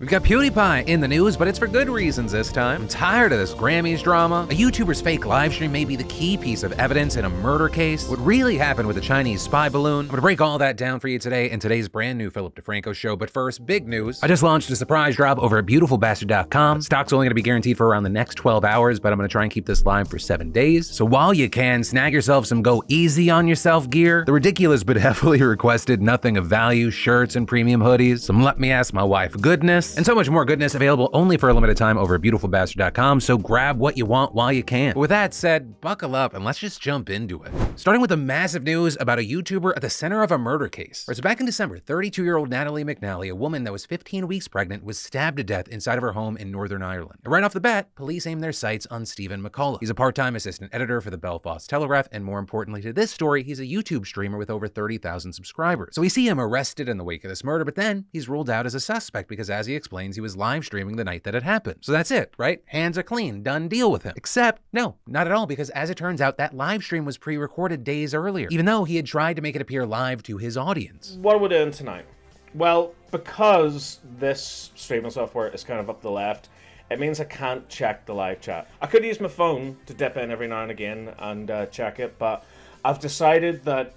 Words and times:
We've 0.00 0.10
got 0.10 0.24
PewDiePie 0.24 0.88
in 0.88 1.00
the 1.00 1.06
news, 1.06 1.36
but 1.36 1.46
it's 1.46 1.56
for 1.56 1.68
good 1.68 1.88
reasons 1.88 2.32
this 2.32 2.50
time. 2.50 2.82
I'm 2.82 2.88
tired 2.88 3.30
of 3.30 3.38
this 3.38 3.54
Grammys 3.54 4.02
drama. 4.02 4.44
A 4.50 4.52
YouTuber's 4.52 5.00
fake 5.00 5.20
livestream 5.20 5.70
may 5.70 5.84
be 5.84 5.94
the 5.94 6.02
key 6.04 6.36
piece 6.36 6.64
of 6.64 6.72
evidence 6.80 7.14
in 7.14 7.24
a 7.24 7.28
murder 7.30 7.68
case. 7.68 8.08
What 8.08 8.18
really 8.18 8.58
happened 8.58 8.88
with 8.88 8.96
the 8.96 9.02
Chinese 9.02 9.40
spy 9.40 9.68
balloon? 9.68 10.06
I'm 10.06 10.08
gonna 10.08 10.20
break 10.20 10.40
all 10.40 10.58
that 10.58 10.76
down 10.76 10.98
for 10.98 11.06
you 11.06 11.20
today 11.20 11.48
in 11.48 11.60
today's 11.60 11.88
brand 11.88 12.18
new 12.18 12.28
Philip 12.28 12.56
DeFranco 12.56 12.92
show. 12.92 13.14
But 13.14 13.30
first, 13.30 13.64
big 13.66 13.86
news. 13.86 14.20
I 14.20 14.26
just 14.26 14.42
launched 14.42 14.68
a 14.68 14.74
surprise 14.74 15.14
drop 15.14 15.38
over 15.38 15.58
at 15.58 15.66
beautifulbastard.com. 15.66 16.80
Stock's 16.80 17.12
only 17.12 17.26
gonna 17.26 17.36
be 17.36 17.42
guaranteed 17.42 17.76
for 17.76 17.86
around 17.86 18.02
the 18.02 18.08
next 18.08 18.34
12 18.34 18.64
hours, 18.64 18.98
but 18.98 19.12
I'm 19.12 19.18
gonna 19.18 19.28
try 19.28 19.44
and 19.44 19.52
keep 19.52 19.64
this 19.64 19.86
live 19.86 20.08
for 20.08 20.18
seven 20.18 20.50
days. 20.50 20.90
So 20.90 21.04
while 21.04 21.32
you 21.32 21.48
can, 21.48 21.84
snag 21.84 22.12
yourself 22.12 22.46
some 22.46 22.62
go 22.62 22.82
easy 22.88 23.30
on 23.30 23.46
yourself 23.46 23.88
gear. 23.90 24.24
The 24.26 24.32
ridiculous 24.32 24.82
but 24.82 24.96
heavily 25.06 25.40
requested 25.40 26.02
nothing 26.02 26.36
of 26.36 26.46
value 26.46 26.90
shirts 26.90 27.36
and 27.36 27.46
premium 27.46 27.80
hoodies. 27.80 28.22
Some 28.22 28.42
let 28.42 28.58
me 28.58 28.72
ask 28.72 28.92
my 28.92 29.04
wife 29.04 29.40
goodness 29.40 29.83
and 29.96 30.06
so 30.06 30.14
much 30.14 30.30
more 30.30 30.44
goodness 30.44 30.74
available 30.74 31.10
only 31.12 31.36
for 31.36 31.48
a 31.48 31.54
limited 31.54 31.76
time 31.76 31.98
over 31.98 32.14
at 32.14 32.20
beautifulbastard.com. 32.20 33.20
So 33.20 33.38
grab 33.38 33.78
what 33.78 33.96
you 33.96 34.06
want 34.06 34.34
while 34.34 34.52
you 34.52 34.62
can. 34.62 34.94
But 34.94 35.00
with 35.00 35.10
that 35.10 35.34
said, 35.34 35.80
buckle 35.80 36.14
up 36.14 36.34
and 36.34 36.44
let's 36.44 36.58
just 36.58 36.80
jump 36.80 37.10
into 37.10 37.42
it. 37.42 37.52
Starting 37.76 38.00
with 38.00 38.10
the 38.10 38.16
massive 38.16 38.62
news 38.62 38.96
about 39.00 39.18
a 39.18 39.22
YouTuber 39.22 39.74
at 39.76 39.82
the 39.82 39.90
center 39.90 40.22
of 40.22 40.30
a 40.30 40.38
murder 40.38 40.68
case. 40.68 41.06
So 41.10 41.22
back 41.22 41.40
in 41.40 41.46
December, 41.46 41.78
32 41.78 42.24
year 42.24 42.36
old 42.36 42.50
Natalie 42.50 42.84
McNally, 42.84 43.30
a 43.30 43.34
woman 43.34 43.64
that 43.64 43.72
was 43.72 43.84
15 43.86 44.26
weeks 44.26 44.48
pregnant, 44.48 44.84
was 44.84 44.98
stabbed 44.98 45.36
to 45.38 45.44
death 45.44 45.68
inside 45.68 45.98
of 45.98 46.02
her 46.02 46.12
home 46.12 46.36
in 46.36 46.50
Northern 46.50 46.82
Ireland. 46.82 47.20
And 47.24 47.32
right 47.32 47.44
off 47.44 47.52
the 47.52 47.60
bat, 47.60 47.94
police 47.94 48.26
aimed 48.26 48.42
their 48.42 48.52
sights 48.52 48.86
on 48.86 49.06
Stephen 49.06 49.42
McCullough. 49.42 49.78
He's 49.80 49.90
a 49.90 49.94
part 49.94 50.14
time 50.14 50.36
assistant 50.36 50.70
editor 50.72 51.00
for 51.00 51.10
the 51.10 51.18
Belfast 51.18 51.68
Telegraph, 51.68 52.08
and 52.12 52.24
more 52.24 52.38
importantly 52.38 52.80
to 52.82 52.92
this 52.92 53.10
story, 53.10 53.42
he's 53.42 53.60
a 53.60 53.66
YouTube 53.66 54.06
streamer 54.06 54.38
with 54.38 54.50
over 54.50 54.68
30,000 54.68 55.32
subscribers. 55.32 55.94
So 55.94 56.00
we 56.00 56.08
see 56.08 56.28
him 56.28 56.40
arrested 56.40 56.88
in 56.88 56.98
the 56.98 57.04
wake 57.04 57.24
of 57.24 57.30
this 57.30 57.44
murder, 57.44 57.64
but 57.64 57.74
then 57.74 58.06
he's 58.12 58.28
ruled 58.28 58.50
out 58.50 58.66
as 58.66 58.74
a 58.74 58.80
suspect 58.80 59.28
because, 59.28 59.50
as 59.50 59.66
he 59.66 59.73
explains, 59.76 60.16
he 60.16 60.20
was 60.20 60.36
live 60.36 60.64
streaming 60.64 60.96
the 60.96 61.04
night 61.04 61.24
that 61.24 61.34
it 61.34 61.42
happened. 61.42 61.78
So 61.80 61.92
that's 61.92 62.10
it, 62.10 62.34
right? 62.38 62.62
Hands 62.66 62.96
are 62.98 63.02
clean, 63.02 63.42
done 63.42 63.68
deal 63.68 63.90
with 63.90 64.02
him. 64.02 64.14
Except, 64.16 64.62
no, 64.72 64.96
not 65.06 65.26
at 65.26 65.32
all, 65.32 65.46
because 65.46 65.70
as 65.70 65.90
it 65.90 65.96
turns 65.96 66.20
out, 66.20 66.38
that 66.38 66.54
live 66.54 66.82
stream 66.82 67.04
was 67.04 67.18
pre 67.18 67.36
recorded 67.36 67.84
days 67.84 68.14
earlier, 68.14 68.48
even 68.50 68.66
though 68.66 68.84
he 68.84 68.96
had 68.96 69.06
tried 69.06 69.36
to 69.36 69.42
make 69.42 69.56
it 69.56 69.62
appear 69.62 69.86
live 69.86 70.22
to 70.24 70.36
his 70.36 70.56
audience. 70.56 71.18
What 71.20 71.36
are 71.36 71.38
we 71.38 71.48
doing 71.48 71.70
tonight? 71.70 72.06
Well, 72.54 72.94
because 73.10 74.00
this 74.18 74.70
streaming 74.74 75.10
software 75.10 75.48
is 75.48 75.64
kind 75.64 75.80
of 75.80 75.90
up 75.90 76.00
the 76.00 76.10
left, 76.10 76.48
it 76.90 77.00
means 77.00 77.18
I 77.18 77.24
can't 77.24 77.68
check 77.68 78.06
the 78.06 78.14
live 78.14 78.40
chat. 78.40 78.68
I 78.80 78.86
could 78.86 79.04
use 79.04 79.20
my 79.20 79.28
phone 79.28 79.76
to 79.86 79.94
dip 79.94 80.16
in 80.16 80.30
every 80.30 80.46
now 80.46 80.62
and 80.62 80.70
again 80.70 81.14
and 81.18 81.50
uh, 81.50 81.66
check 81.66 81.98
it, 81.98 82.18
but 82.18 82.44
I've 82.84 83.00
decided 83.00 83.64
that 83.64 83.94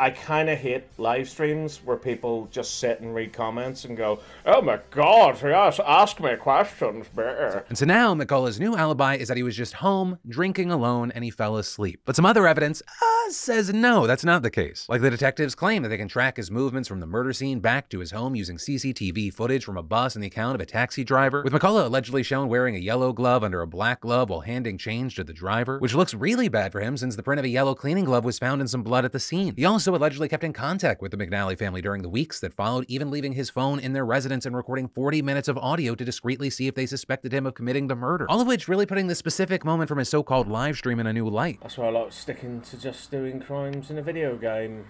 I 0.00 0.08
kind 0.08 0.48
of 0.48 0.56
hate 0.56 0.84
live 0.96 1.28
streams 1.28 1.84
where 1.84 1.98
people 1.98 2.48
just 2.50 2.78
sit 2.78 3.00
and 3.02 3.14
read 3.14 3.34
comments 3.34 3.84
and 3.84 3.98
go, 3.98 4.20
"Oh 4.46 4.62
my 4.62 4.80
God, 4.90 5.38
yes, 5.42 5.78
ask 5.86 6.18
me 6.20 6.36
questions, 6.36 7.06
better." 7.14 7.66
And 7.68 7.76
so 7.76 7.84
now 7.84 8.14
McCullough's 8.14 8.58
new 8.58 8.74
alibi 8.74 9.16
is 9.16 9.28
that 9.28 9.36
he 9.36 9.42
was 9.42 9.54
just 9.54 9.74
home 9.74 10.18
drinking 10.26 10.70
alone 10.70 11.12
and 11.14 11.22
he 11.22 11.30
fell 11.30 11.58
asleep. 11.58 12.00
But 12.06 12.16
some 12.16 12.24
other 12.24 12.48
evidence 12.48 12.80
uh, 13.02 13.19
says 13.36 13.72
no, 13.72 14.06
that's 14.06 14.24
not 14.24 14.42
the 14.42 14.50
case. 14.50 14.86
Like 14.88 15.00
the 15.00 15.10
detectives 15.10 15.54
claim 15.54 15.82
that 15.82 15.88
they 15.88 15.96
can 15.96 16.08
track 16.08 16.36
his 16.36 16.50
movements 16.50 16.88
from 16.88 17.00
the 17.00 17.06
murder 17.06 17.32
scene 17.32 17.60
back 17.60 17.88
to 17.90 18.00
his 18.00 18.10
home 18.10 18.34
using 18.34 18.56
CCTV 18.56 19.32
footage 19.32 19.64
from 19.64 19.76
a 19.76 19.82
bus 19.82 20.14
and 20.14 20.22
the 20.22 20.28
account 20.28 20.54
of 20.54 20.60
a 20.60 20.66
taxi 20.66 21.04
driver, 21.04 21.42
with 21.42 21.52
McCullough 21.52 21.86
allegedly 21.86 22.22
shown 22.22 22.48
wearing 22.48 22.76
a 22.76 22.78
yellow 22.78 23.12
glove 23.12 23.44
under 23.44 23.60
a 23.60 23.66
black 23.66 24.00
glove 24.00 24.30
while 24.30 24.40
handing 24.40 24.78
change 24.78 25.14
to 25.16 25.24
the 25.24 25.32
driver, 25.32 25.78
which 25.78 25.94
looks 25.94 26.14
really 26.14 26.48
bad 26.48 26.72
for 26.72 26.80
him 26.80 26.96
since 26.96 27.16
the 27.16 27.22
print 27.22 27.38
of 27.38 27.44
a 27.44 27.48
yellow 27.48 27.74
cleaning 27.74 28.04
glove 28.04 28.24
was 28.24 28.38
found 28.38 28.60
in 28.60 28.68
some 28.68 28.82
blood 28.82 29.04
at 29.04 29.12
the 29.12 29.20
scene. 29.20 29.54
He 29.56 29.64
also 29.64 29.94
allegedly 29.94 30.28
kept 30.28 30.44
in 30.44 30.52
contact 30.52 31.02
with 31.02 31.10
the 31.10 31.16
McNally 31.16 31.58
family 31.58 31.82
during 31.82 32.02
the 32.02 32.08
weeks 32.08 32.40
that 32.40 32.54
followed, 32.54 32.84
even 32.88 33.10
leaving 33.10 33.32
his 33.32 33.50
phone 33.50 33.78
in 33.78 33.92
their 33.92 34.04
residence 34.04 34.46
and 34.46 34.56
recording 34.56 34.88
40 34.88 35.22
minutes 35.22 35.48
of 35.48 35.58
audio 35.58 35.94
to 35.94 36.04
discreetly 36.04 36.50
see 36.50 36.66
if 36.66 36.74
they 36.74 36.86
suspected 36.86 37.32
him 37.32 37.46
of 37.46 37.54
committing 37.54 37.86
the 37.86 37.96
murder. 37.96 38.26
All 38.28 38.40
of 38.40 38.46
which 38.46 38.68
really 38.68 38.86
putting 38.86 39.06
this 39.06 39.18
specific 39.18 39.64
moment 39.64 39.88
from 39.88 39.98
his 39.98 40.08
so 40.08 40.22
called 40.22 40.48
live 40.48 40.76
stream 40.76 41.00
in 41.00 41.06
a 41.06 41.12
new 41.12 41.28
light. 41.28 41.58
That's 41.62 41.78
why 41.78 41.86
I 41.86 41.90
like 41.90 42.12
sticking 42.12 42.60
to 42.62 42.76
just 42.76 43.10
crimes 43.40 43.90
in 43.90 43.98
a 43.98 44.02
video 44.02 44.36
game. 44.36 44.86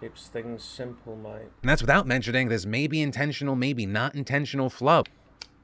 Keeps 0.00 0.28
things 0.28 0.62
simple, 0.62 1.16
mate. 1.16 1.50
And 1.62 1.70
that's 1.70 1.80
without 1.80 2.06
mentioning 2.06 2.48
this 2.48 2.66
maybe 2.66 3.00
intentional, 3.00 3.56
maybe 3.56 3.86
not 3.86 4.14
intentional 4.14 4.68
flub. 4.68 5.06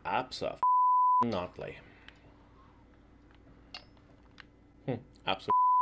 Absolutely. 0.06 1.78
Hmm, 4.86 4.94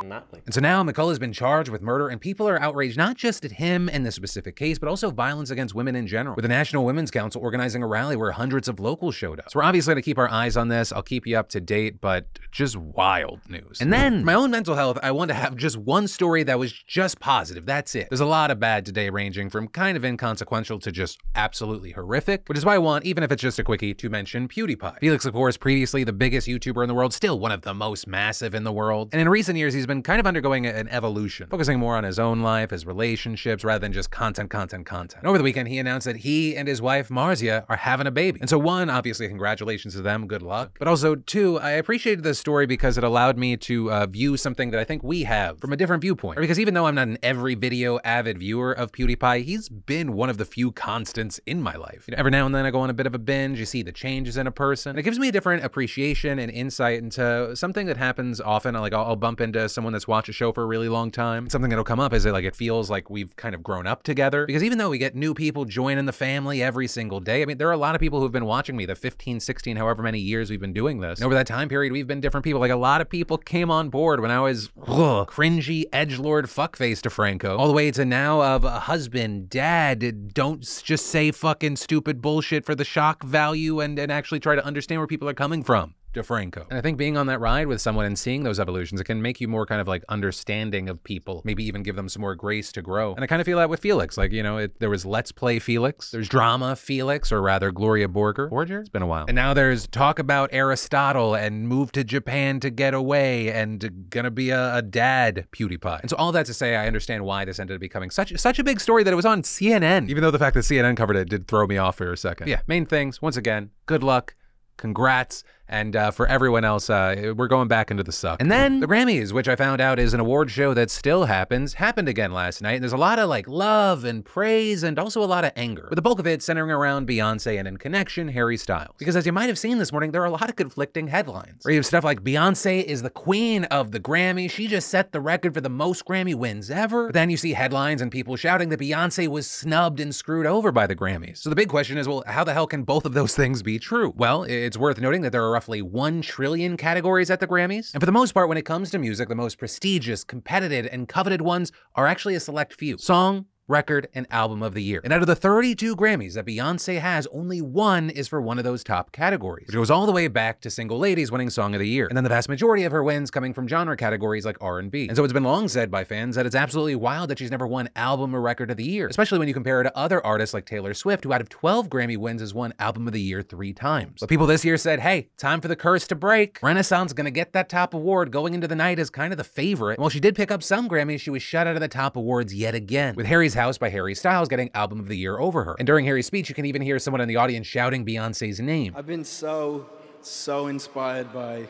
absolutely. 0.02 0.42
And 0.46 0.54
so 0.54 0.60
now 0.60 0.82
McCullough 0.82 1.10
has 1.10 1.18
been 1.18 1.32
charged 1.32 1.70
with 1.70 1.82
murder, 1.82 2.08
and 2.08 2.20
people 2.20 2.48
are 2.48 2.60
outraged 2.60 2.96
not 2.96 3.16
just 3.16 3.44
at 3.44 3.52
him 3.52 3.88
in 3.88 4.02
this 4.02 4.14
specific 4.14 4.56
case, 4.56 4.78
but 4.78 4.88
also 4.88 5.10
violence 5.10 5.50
against 5.50 5.74
women 5.74 5.96
in 5.96 6.06
general, 6.06 6.36
with 6.36 6.42
the 6.42 6.48
National 6.48 6.84
Women's 6.84 7.10
Council 7.10 7.42
organizing 7.42 7.82
a 7.82 7.86
rally 7.86 8.16
where 8.16 8.32
hundreds 8.32 8.68
of 8.68 8.80
locals 8.80 9.14
showed 9.14 9.38
up. 9.40 9.50
So 9.50 9.58
we're 9.58 9.64
obviously 9.64 9.92
going 9.92 10.02
to 10.02 10.04
keep 10.04 10.18
our 10.18 10.30
eyes 10.30 10.56
on 10.56 10.68
this. 10.68 10.92
I'll 10.92 11.02
keep 11.02 11.26
you 11.26 11.38
up 11.38 11.48
to 11.50 11.60
date, 11.60 12.00
but 12.00 12.26
just 12.50 12.76
wild 12.76 13.40
news. 13.48 13.80
And 13.80 13.92
then, 13.92 14.24
my 14.24 14.34
own 14.34 14.50
mental 14.50 14.74
health, 14.74 14.98
I 15.02 15.10
want 15.10 15.28
to 15.28 15.34
have 15.34 15.56
just 15.56 15.76
one 15.76 16.08
story 16.08 16.42
that 16.44 16.58
was 16.58 16.72
just 16.72 17.20
positive. 17.20 17.66
That's 17.66 17.94
it. 17.94 18.08
There's 18.08 18.20
a 18.20 18.26
lot 18.26 18.50
of 18.50 18.58
bad 18.58 18.86
today, 18.86 19.10
ranging 19.10 19.50
from 19.50 19.68
kind 19.68 19.96
of 19.96 20.04
inconsequential 20.04 20.78
to 20.80 20.92
just 20.92 21.18
absolutely 21.34 21.92
horrific, 21.92 22.48
which 22.48 22.58
is 22.58 22.64
why 22.64 22.74
I 22.74 22.78
want, 22.78 23.04
even 23.04 23.22
if 23.22 23.32
it's 23.32 23.42
just 23.42 23.58
a 23.58 23.64
quickie, 23.64 23.94
to 23.94 24.08
mention 24.08 24.48
PewDiePie. 24.48 25.00
Felix, 25.00 25.24
of 25.24 25.32
course, 25.32 25.56
previously 25.56 26.04
the 26.04 26.12
biggest 26.12 26.46
YouTuber 26.48 26.82
in 26.82 26.88
the 26.88 26.94
world, 26.94 27.12
still 27.12 27.38
one 27.38 27.52
of 27.52 27.62
the 27.62 27.74
most 27.74 28.06
massive 28.06 28.54
in 28.54 28.64
the 28.64 28.72
world. 28.72 29.10
And 29.12 29.20
in 29.20 29.28
recent 29.28 29.58
years, 29.58 29.74
he's 29.74 29.86
been 29.90 30.02
kind 30.02 30.20
of 30.20 30.26
undergoing 30.26 30.66
an 30.66 30.88
evolution, 30.88 31.48
focusing 31.50 31.78
more 31.78 31.96
on 31.96 32.04
his 32.04 32.18
own 32.18 32.40
life, 32.40 32.70
his 32.70 32.86
relationships, 32.86 33.64
rather 33.64 33.80
than 33.80 33.92
just 33.92 34.10
content, 34.10 34.50
content, 34.50 34.86
content. 34.86 35.24
Over 35.24 35.36
the 35.36 35.44
weekend, 35.44 35.68
he 35.68 35.78
announced 35.78 36.06
that 36.06 36.16
he 36.16 36.56
and 36.56 36.68
his 36.68 36.80
wife, 36.80 37.08
Marzia, 37.08 37.64
are 37.68 37.76
having 37.76 38.06
a 38.06 38.10
baby. 38.10 38.38
And 38.40 38.48
so, 38.48 38.58
one, 38.58 38.88
obviously, 38.88 39.26
congratulations 39.26 39.94
to 39.94 40.02
them, 40.02 40.28
good 40.28 40.42
luck. 40.42 40.76
But 40.78 40.86
also, 40.86 41.16
two, 41.16 41.58
I 41.58 41.72
appreciated 41.72 42.22
this 42.22 42.38
story 42.38 42.66
because 42.66 42.96
it 42.96 43.04
allowed 43.04 43.36
me 43.36 43.56
to 43.56 43.90
uh, 43.90 44.06
view 44.06 44.36
something 44.36 44.70
that 44.70 44.78
I 44.78 44.84
think 44.84 45.02
we 45.02 45.24
have 45.24 45.58
from 45.60 45.72
a 45.72 45.76
different 45.76 46.02
viewpoint. 46.02 46.38
Because 46.38 46.60
even 46.60 46.74
though 46.74 46.86
I'm 46.86 46.94
not 46.94 47.08
an 47.08 47.18
every 47.22 47.56
video 47.56 47.98
avid 48.04 48.38
viewer 48.38 48.72
of 48.72 48.92
PewDiePie, 48.92 49.44
he's 49.44 49.68
been 49.68 50.12
one 50.12 50.30
of 50.30 50.38
the 50.38 50.44
few 50.44 50.70
constants 50.70 51.40
in 51.46 51.60
my 51.60 51.74
life. 51.74 52.04
You 52.06 52.12
know, 52.12 52.20
every 52.20 52.30
now 52.30 52.46
and 52.46 52.54
then 52.54 52.64
I 52.64 52.70
go 52.70 52.80
on 52.80 52.90
a 52.90 52.94
bit 52.94 53.06
of 53.06 53.14
a 53.14 53.18
binge, 53.18 53.58
you 53.58 53.66
see 53.66 53.82
the 53.82 53.92
changes 53.92 54.36
in 54.36 54.46
a 54.46 54.52
person. 54.52 54.96
It 54.96 55.02
gives 55.02 55.18
me 55.18 55.28
a 55.28 55.32
different 55.32 55.64
appreciation 55.64 56.38
and 56.38 56.50
insight 56.50 56.98
into 56.98 57.56
something 57.56 57.86
that 57.86 57.96
happens 57.96 58.40
often. 58.40 58.74
Like 58.74 58.94
I'll, 58.94 59.04
I'll 59.04 59.16
bump 59.16 59.40
into 59.40 59.68
someone 59.80 59.94
that's 59.94 60.06
watched 60.06 60.28
a 60.28 60.32
show 60.32 60.52
for 60.52 60.62
a 60.62 60.66
really 60.66 60.90
long 60.90 61.10
time, 61.10 61.48
something 61.48 61.70
that'll 61.70 61.82
come 61.82 61.98
up 61.98 62.12
is 62.12 62.26
it 62.26 62.32
like 62.32 62.44
it 62.44 62.54
feels 62.54 62.90
like 62.90 63.08
we've 63.08 63.34
kind 63.36 63.54
of 63.54 63.62
grown 63.62 63.86
up 63.86 64.02
together. 64.02 64.44
Because 64.44 64.62
even 64.62 64.76
though 64.76 64.90
we 64.90 64.98
get 64.98 65.14
new 65.14 65.32
people 65.32 65.64
joining 65.64 66.04
the 66.04 66.12
family 66.12 66.62
every 66.62 66.86
single 66.86 67.18
day, 67.18 67.40
I 67.40 67.46
mean, 67.46 67.56
there 67.56 67.68
are 67.68 67.72
a 67.72 67.78
lot 67.78 67.94
of 67.94 68.00
people 68.02 68.20
who've 68.20 68.30
been 68.30 68.44
watching 68.44 68.76
me 68.76 68.84
the 68.84 68.94
15, 68.94 69.40
16, 69.40 69.78
however 69.78 70.02
many 70.02 70.18
years 70.18 70.50
we've 70.50 70.60
been 70.60 70.74
doing 70.74 71.00
this. 71.00 71.18
And 71.18 71.24
over 71.24 71.34
that 71.34 71.46
time 71.46 71.70
period, 71.70 71.94
we've 71.94 72.06
been 72.06 72.20
different 72.20 72.44
people. 72.44 72.60
Like 72.60 72.70
a 72.70 72.76
lot 72.76 73.00
of 73.00 73.08
people 73.08 73.38
came 73.38 73.70
on 73.70 73.88
board 73.88 74.20
when 74.20 74.30
I 74.30 74.40
was 74.40 74.70
ugh, 74.86 75.30
cringy 75.30 75.84
edge 75.94 76.18
lord 76.18 76.44
fuckface 76.44 77.00
DeFranco, 77.00 77.58
all 77.58 77.66
the 77.66 77.72
way 77.72 77.90
to 77.90 78.04
now 78.04 78.42
of 78.42 78.64
a 78.64 78.80
husband, 78.80 79.48
dad. 79.48 80.34
Don't 80.34 80.60
just 80.60 81.06
say 81.06 81.30
fucking 81.30 81.76
stupid 81.76 82.20
bullshit 82.20 82.66
for 82.66 82.74
the 82.74 82.84
shock 82.84 83.22
value 83.22 83.80
and 83.80 83.98
and 83.98 84.12
actually 84.12 84.40
try 84.40 84.54
to 84.54 84.64
understand 84.64 85.00
where 85.00 85.06
people 85.06 85.26
are 85.26 85.32
coming 85.32 85.62
from. 85.62 85.94
DeFranco. 86.14 86.68
And 86.68 86.78
I 86.78 86.80
think 86.80 86.98
being 86.98 87.16
on 87.16 87.26
that 87.26 87.40
ride 87.40 87.66
with 87.66 87.80
someone 87.80 88.04
and 88.04 88.18
seeing 88.18 88.42
those 88.42 88.58
evolutions, 88.58 89.00
it 89.00 89.04
can 89.04 89.22
make 89.22 89.40
you 89.40 89.48
more 89.48 89.66
kind 89.66 89.80
of 89.80 89.88
like 89.88 90.04
understanding 90.08 90.88
of 90.88 91.02
people, 91.04 91.42
maybe 91.44 91.64
even 91.64 91.82
give 91.82 91.96
them 91.96 92.08
some 92.08 92.20
more 92.20 92.34
grace 92.34 92.72
to 92.72 92.82
grow. 92.82 93.14
And 93.14 93.22
I 93.22 93.26
kind 93.26 93.40
of 93.40 93.46
feel 93.46 93.58
that 93.58 93.70
with 93.70 93.80
Felix. 93.80 94.18
Like, 94.18 94.32
you 94.32 94.42
know, 94.42 94.58
it, 94.58 94.78
there 94.80 94.90
was 94.90 95.06
Let's 95.06 95.32
Play 95.32 95.58
Felix, 95.58 96.10
there's 96.10 96.28
Drama 96.28 96.76
Felix, 96.76 97.30
or 97.30 97.40
rather 97.40 97.70
Gloria 97.70 98.08
Borger. 98.08 98.50
Borger? 98.50 98.80
It's 98.80 98.88
been 98.88 99.02
a 99.02 99.06
while. 99.06 99.26
And 99.28 99.34
now 99.34 99.54
there's 99.54 99.86
Talk 99.86 100.18
About 100.18 100.50
Aristotle 100.52 101.34
and 101.34 101.68
Move 101.68 101.92
to 101.92 102.04
Japan 102.04 102.60
to 102.60 102.70
Get 102.70 102.94
Away 102.94 103.52
and 103.52 104.08
gonna 104.10 104.30
be 104.30 104.50
a, 104.50 104.76
a 104.76 104.82
dad 104.82 105.46
PewDiePie. 105.52 106.00
And 106.00 106.10
so 106.10 106.16
all 106.16 106.32
that 106.32 106.46
to 106.46 106.54
say, 106.54 106.76
I 106.76 106.86
understand 106.86 107.24
why 107.24 107.44
this 107.44 107.58
ended 107.58 107.76
up 107.76 107.80
becoming 107.80 108.10
such, 108.10 108.36
such 108.38 108.58
a 108.58 108.64
big 108.64 108.80
story 108.80 109.04
that 109.04 109.12
it 109.12 109.16
was 109.16 109.26
on 109.26 109.42
CNN, 109.42 110.08
even 110.08 110.22
though 110.22 110.30
the 110.30 110.38
fact 110.38 110.54
that 110.54 110.60
CNN 110.60 110.96
covered 110.96 111.16
it 111.16 111.28
did 111.28 111.46
throw 111.46 111.66
me 111.66 111.76
off 111.76 111.96
for 111.96 112.12
a 112.12 112.16
second. 112.16 112.48
Yeah, 112.48 112.60
main 112.66 112.86
things, 112.86 113.22
once 113.22 113.36
again, 113.36 113.70
good 113.86 114.02
luck, 114.02 114.34
congrats. 114.76 115.44
And 115.70 115.94
uh, 115.94 116.10
for 116.10 116.26
everyone 116.26 116.64
else, 116.64 116.90
uh, 116.90 117.32
we're 117.36 117.46
going 117.46 117.68
back 117.68 117.92
into 117.92 118.02
the 118.02 118.10
suck. 118.10 118.42
And 118.42 118.50
then 118.50 118.80
the 118.80 118.88
Grammys, 118.88 119.32
which 119.32 119.46
I 119.46 119.54
found 119.54 119.80
out 119.80 120.00
is 120.00 120.12
an 120.12 120.18
award 120.18 120.50
show 120.50 120.74
that 120.74 120.90
still 120.90 121.26
happens, 121.26 121.74
happened 121.74 122.08
again 122.08 122.32
last 122.32 122.60
night. 122.60 122.74
And 122.74 122.82
there's 122.82 122.92
a 122.92 122.96
lot 122.96 123.20
of 123.20 123.28
like 123.28 123.46
love 123.46 124.04
and 124.04 124.24
praise 124.24 124.82
and 124.82 124.98
also 124.98 125.22
a 125.22 125.26
lot 125.26 125.44
of 125.44 125.52
anger, 125.54 125.86
with 125.88 125.96
the 125.96 126.02
bulk 126.02 126.18
of 126.18 126.26
it 126.26 126.42
centering 126.42 126.72
around 126.72 127.06
Beyonce 127.06 127.56
and 127.56 127.68
in 127.68 127.76
connection, 127.76 128.28
Harry 128.28 128.56
Styles. 128.56 128.96
Because 128.98 129.14
as 129.14 129.26
you 129.26 129.32
might 129.32 129.46
have 129.46 129.60
seen 129.60 129.78
this 129.78 129.92
morning, 129.92 130.10
there 130.10 130.22
are 130.22 130.26
a 130.26 130.30
lot 130.30 130.50
of 130.50 130.56
conflicting 130.56 131.06
headlines. 131.06 131.64
Where 131.64 131.72
you 131.72 131.78
have 131.78 131.86
stuff 131.86 132.02
like 132.02 132.24
Beyonce 132.24 132.82
is 132.82 133.02
the 133.02 133.10
queen 133.10 133.62
of 133.66 133.92
the 133.92 134.00
Grammy. 134.00 134.50
She 134.50 134.66
just 134.66 134.88
set 134.88 135.12
the 135.12 135.20
record 135.20 135.54
for 135.54 135.60
the 135.60 135.70
most 135.70 136.04
Grammy 136.04 136.34
wins 136.34 136.68
ever. 136.68 137.06
But 137.06 137.14
then 137.14 137.30
you 137.30 137.36
see 137.36 137.52
headlines 137.52 138.02
and 138.02 138.10
people 138.10 138.34
shouting 138.34 138.70
that 138.70 138.80
Beyonce 138.80 139.28
was 139.28 139.48
snubbed 139.48 140.00
and 140.00 140.12
screwed 140.12 140.46
over 140.46 140.72
by 140.72 140.88
the 140.88 140.96
Grammys. 140.96 141.38
So 141.38 141.48
the 141.48 141.54
big 141.54 141.68
question 141.68 141.96
is, 141.96 142.08
well, 142.08 142.24
how 142.26 142.42
the 142.42 142.54
hell 142.54 142.66
can 142.66 142.82
both 142.82 143.04
of 143.04 143.14
those 143.14 143.36
things 143.36 143.62
be 143.62 143.78
true? 143.78 144.12
Well, 144.16 144.42
it's 144.42 144.76
worth 144.76 145.00
noting 145.00 145.22
that 145.22 145.30
there 145.30 145.44
are 145.44 145.59
roughly 145.60 145.82
1 145.82 146.22
trillion 146.22 146.74
categories 146.78 147.28
at 147.28 147.38
the 147.38 147.46
Grammys. 147.46 147.92
And 147.92 148.00
for 148.00 148.06
the 148.06 148.12
most 148.12 148.32
part, 148.32 148.48
when 148.48 148.56
it 148.56 148.64
comes 148.64 148.90
to 148.92 148.98
music, 148.98 149.28
the 149.28 149.34
most 149.34 149.58
prestigious, 149.58 150.24
competitive, 150.24 150.88
and 150.90 151.06
coveted 151.06 151.42
ones 151.42 151.70
are 151.96 152.06
actually 152.06 152.34
a 152.34 152.40
select 152.40 152.72
few 152.72 152.96
song, 152.96 153.44
record, 153.70 154.08
and 154.14 154.26
album 154.30 154.62
of 154.62 154.74
the 154.74 154.82
year. 154.82 155.00
And 155.04 155.12
out 155.12 155.22
of 155.22 155.26
the 155.26 155.34
32 155.36 155.96
Grammys 155.96 156.34
that 156.34 156.44
Beyonce 156.44 157.00
has, 157.00 157.26
only 157.28 157.62
one 157.62 158.10
is 158.10 158.28
for 158.28 158.42
one 158.42 158.58
of 158.58 158.64
those 158.64 158.84
top 158.84 159.12
categories, 159.12 159.66
which 159.68 159.76
goes 159.76 159.90
all 159.90 160.04
the 160.04 160.12
way 160.12 160.28
back 160.28 160.60
to 160.62 160.70
Single 160.70 160.98
Ladies 160.98 161.30
winning 161.30 161.48
Song 161.48 161.74
of 161.74 161.80
the 161.80 161.88
Year. 161.88 162.06
And 162.08 162.16
then 162.16 162.24
the 162.24 162.28
vast 162.30 162.48
majority 162.48 162.84
of 162.84 162.92
her 162.92 163.02
wins 163.02 163.30
coming 163.30 163.54
from 163.54 163.68
genre 163.68 163.96
categories 163.96 164.44
like 164.44 164.56
R&B. 164.60 165.06
And 165.08 165.16
so 165.16 165.24
it's 165.24 165.32
been 165.32 165.44
long 165.44 165.68
said 165.68 165.90
by 165.90 166.04
fans 166.04 166.36
that 166.36 166.46
it's 166.46 166.54
absolutely 166.54 166.96
wild 166.96 167.30
that 167.30 167.38
she's 167.38 167.50
never 167.50 167.66
won 167.66 167.88
album 167.96 168.34
or 168.34 168.40
record 168.40 168.70
of 168.70 168.76
the 168.76 168.84
year, 168.84 169.06
especially 169.06 169.38
when 169.38 169.48
you 169.48 169.54
compare 169.54 169.76
her 169.78 169.84
to 169.84 169.96
other 169.96 170.24
artists 170.26 170.52
like 170.52 170.66
Taylor 170.66 170.92
Swift, 170.92 171.24
who 171.24 171.32
out 171.32 171.40
of 171.40 171.48
12 171.48 171.88
Grammy 171.88 172.16
wins 172.16 172.40
has 172.40 172.52
won 172.52 172.74
album 172.78 173.06
of 173.06 173.12
the 173.12 173.20
year 173.20 173.40
three 173.40 173.72
times. 173.72 174.20
But 174.20 174.28
people 174.28 174.46
this 174.46 174.64
year 174.64 174.76
said, 174.76 175.00
hey, 175.00 175.28
time 175.36 175.60
for 175.60 175.68
the 175.68 175.76
curse 175.76 176.06
to 176.08 176.16
break. 176.16 176.58
Renaissance 176.62 177.12
gonna 177.12 177.30
get 177.30 177.52
that 177.52 177.68
top 177.68 177.94
award 177.94 178.32
going 178.32 178.54
into 178.54 178.66
the 178.66 178.76
night 178.76 178.98
as 178.98 179.10
kind 179.10 179.32
of 179.32 179.36
the 179.36 179.44
favorite. 179.44 179.94
And 179.94 180.00
while 180.00 180.10
she 180.10 180.20
did 180.20 180.34
pick 180.34 180.50
up 180.50 180.62
some 180.62 180.88
Grammys, 180.88 181.20
she 181.20 181.30
was 181.30 181.42
shut 181.42 181.66
out 181.66 181.76
of 181.76 181.80
the 181.80 181.88
top 181.88 182.16
awards 182.16 182.52
yet 182.52 182.74
again, 182.74 183.14
with 183.14 183.26
Harry's 183.26 183.54
House 183.60 183.76
by 183.76 183.90
Harry 183.90 184.14
Styles 184.14 184.48
getting 184.48 184.70
album 184.72 184.98
of 185.00 185.06
the 185.06 185.16
year 185.16 185.38
over 185.38 185.64
her. 185.64 185.76
And 185.78 185.86
during 185.86 186.06
Harry's 186.06 186.26
speech, 186.26 186.48
you 186.48 186.54
can 186.54 186.64
even 186.64 186.80
hear 186.80 186.98
someone 186.98 187.20
in 187.20 187.28
the 187.28 187.36
audience 187.36 187.66
shouting 187.66 188.06
Beyonce's 188.06 188.58
name. 188.58 188.94
I've 188.96 189.06
been 189.06 189.22
so, 189.22 189.86
so 190.22 190.68
inspired 190.68 191.30
by 191.30 191.68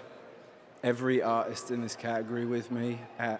every 0.84 1.20
artist 1.20 1.72
in 1.72 1.81
this 1.82 1.96
category 1.96 2.46
with 2.46 2.70
me. 2.70 3.00
Uh, 3.19 3.38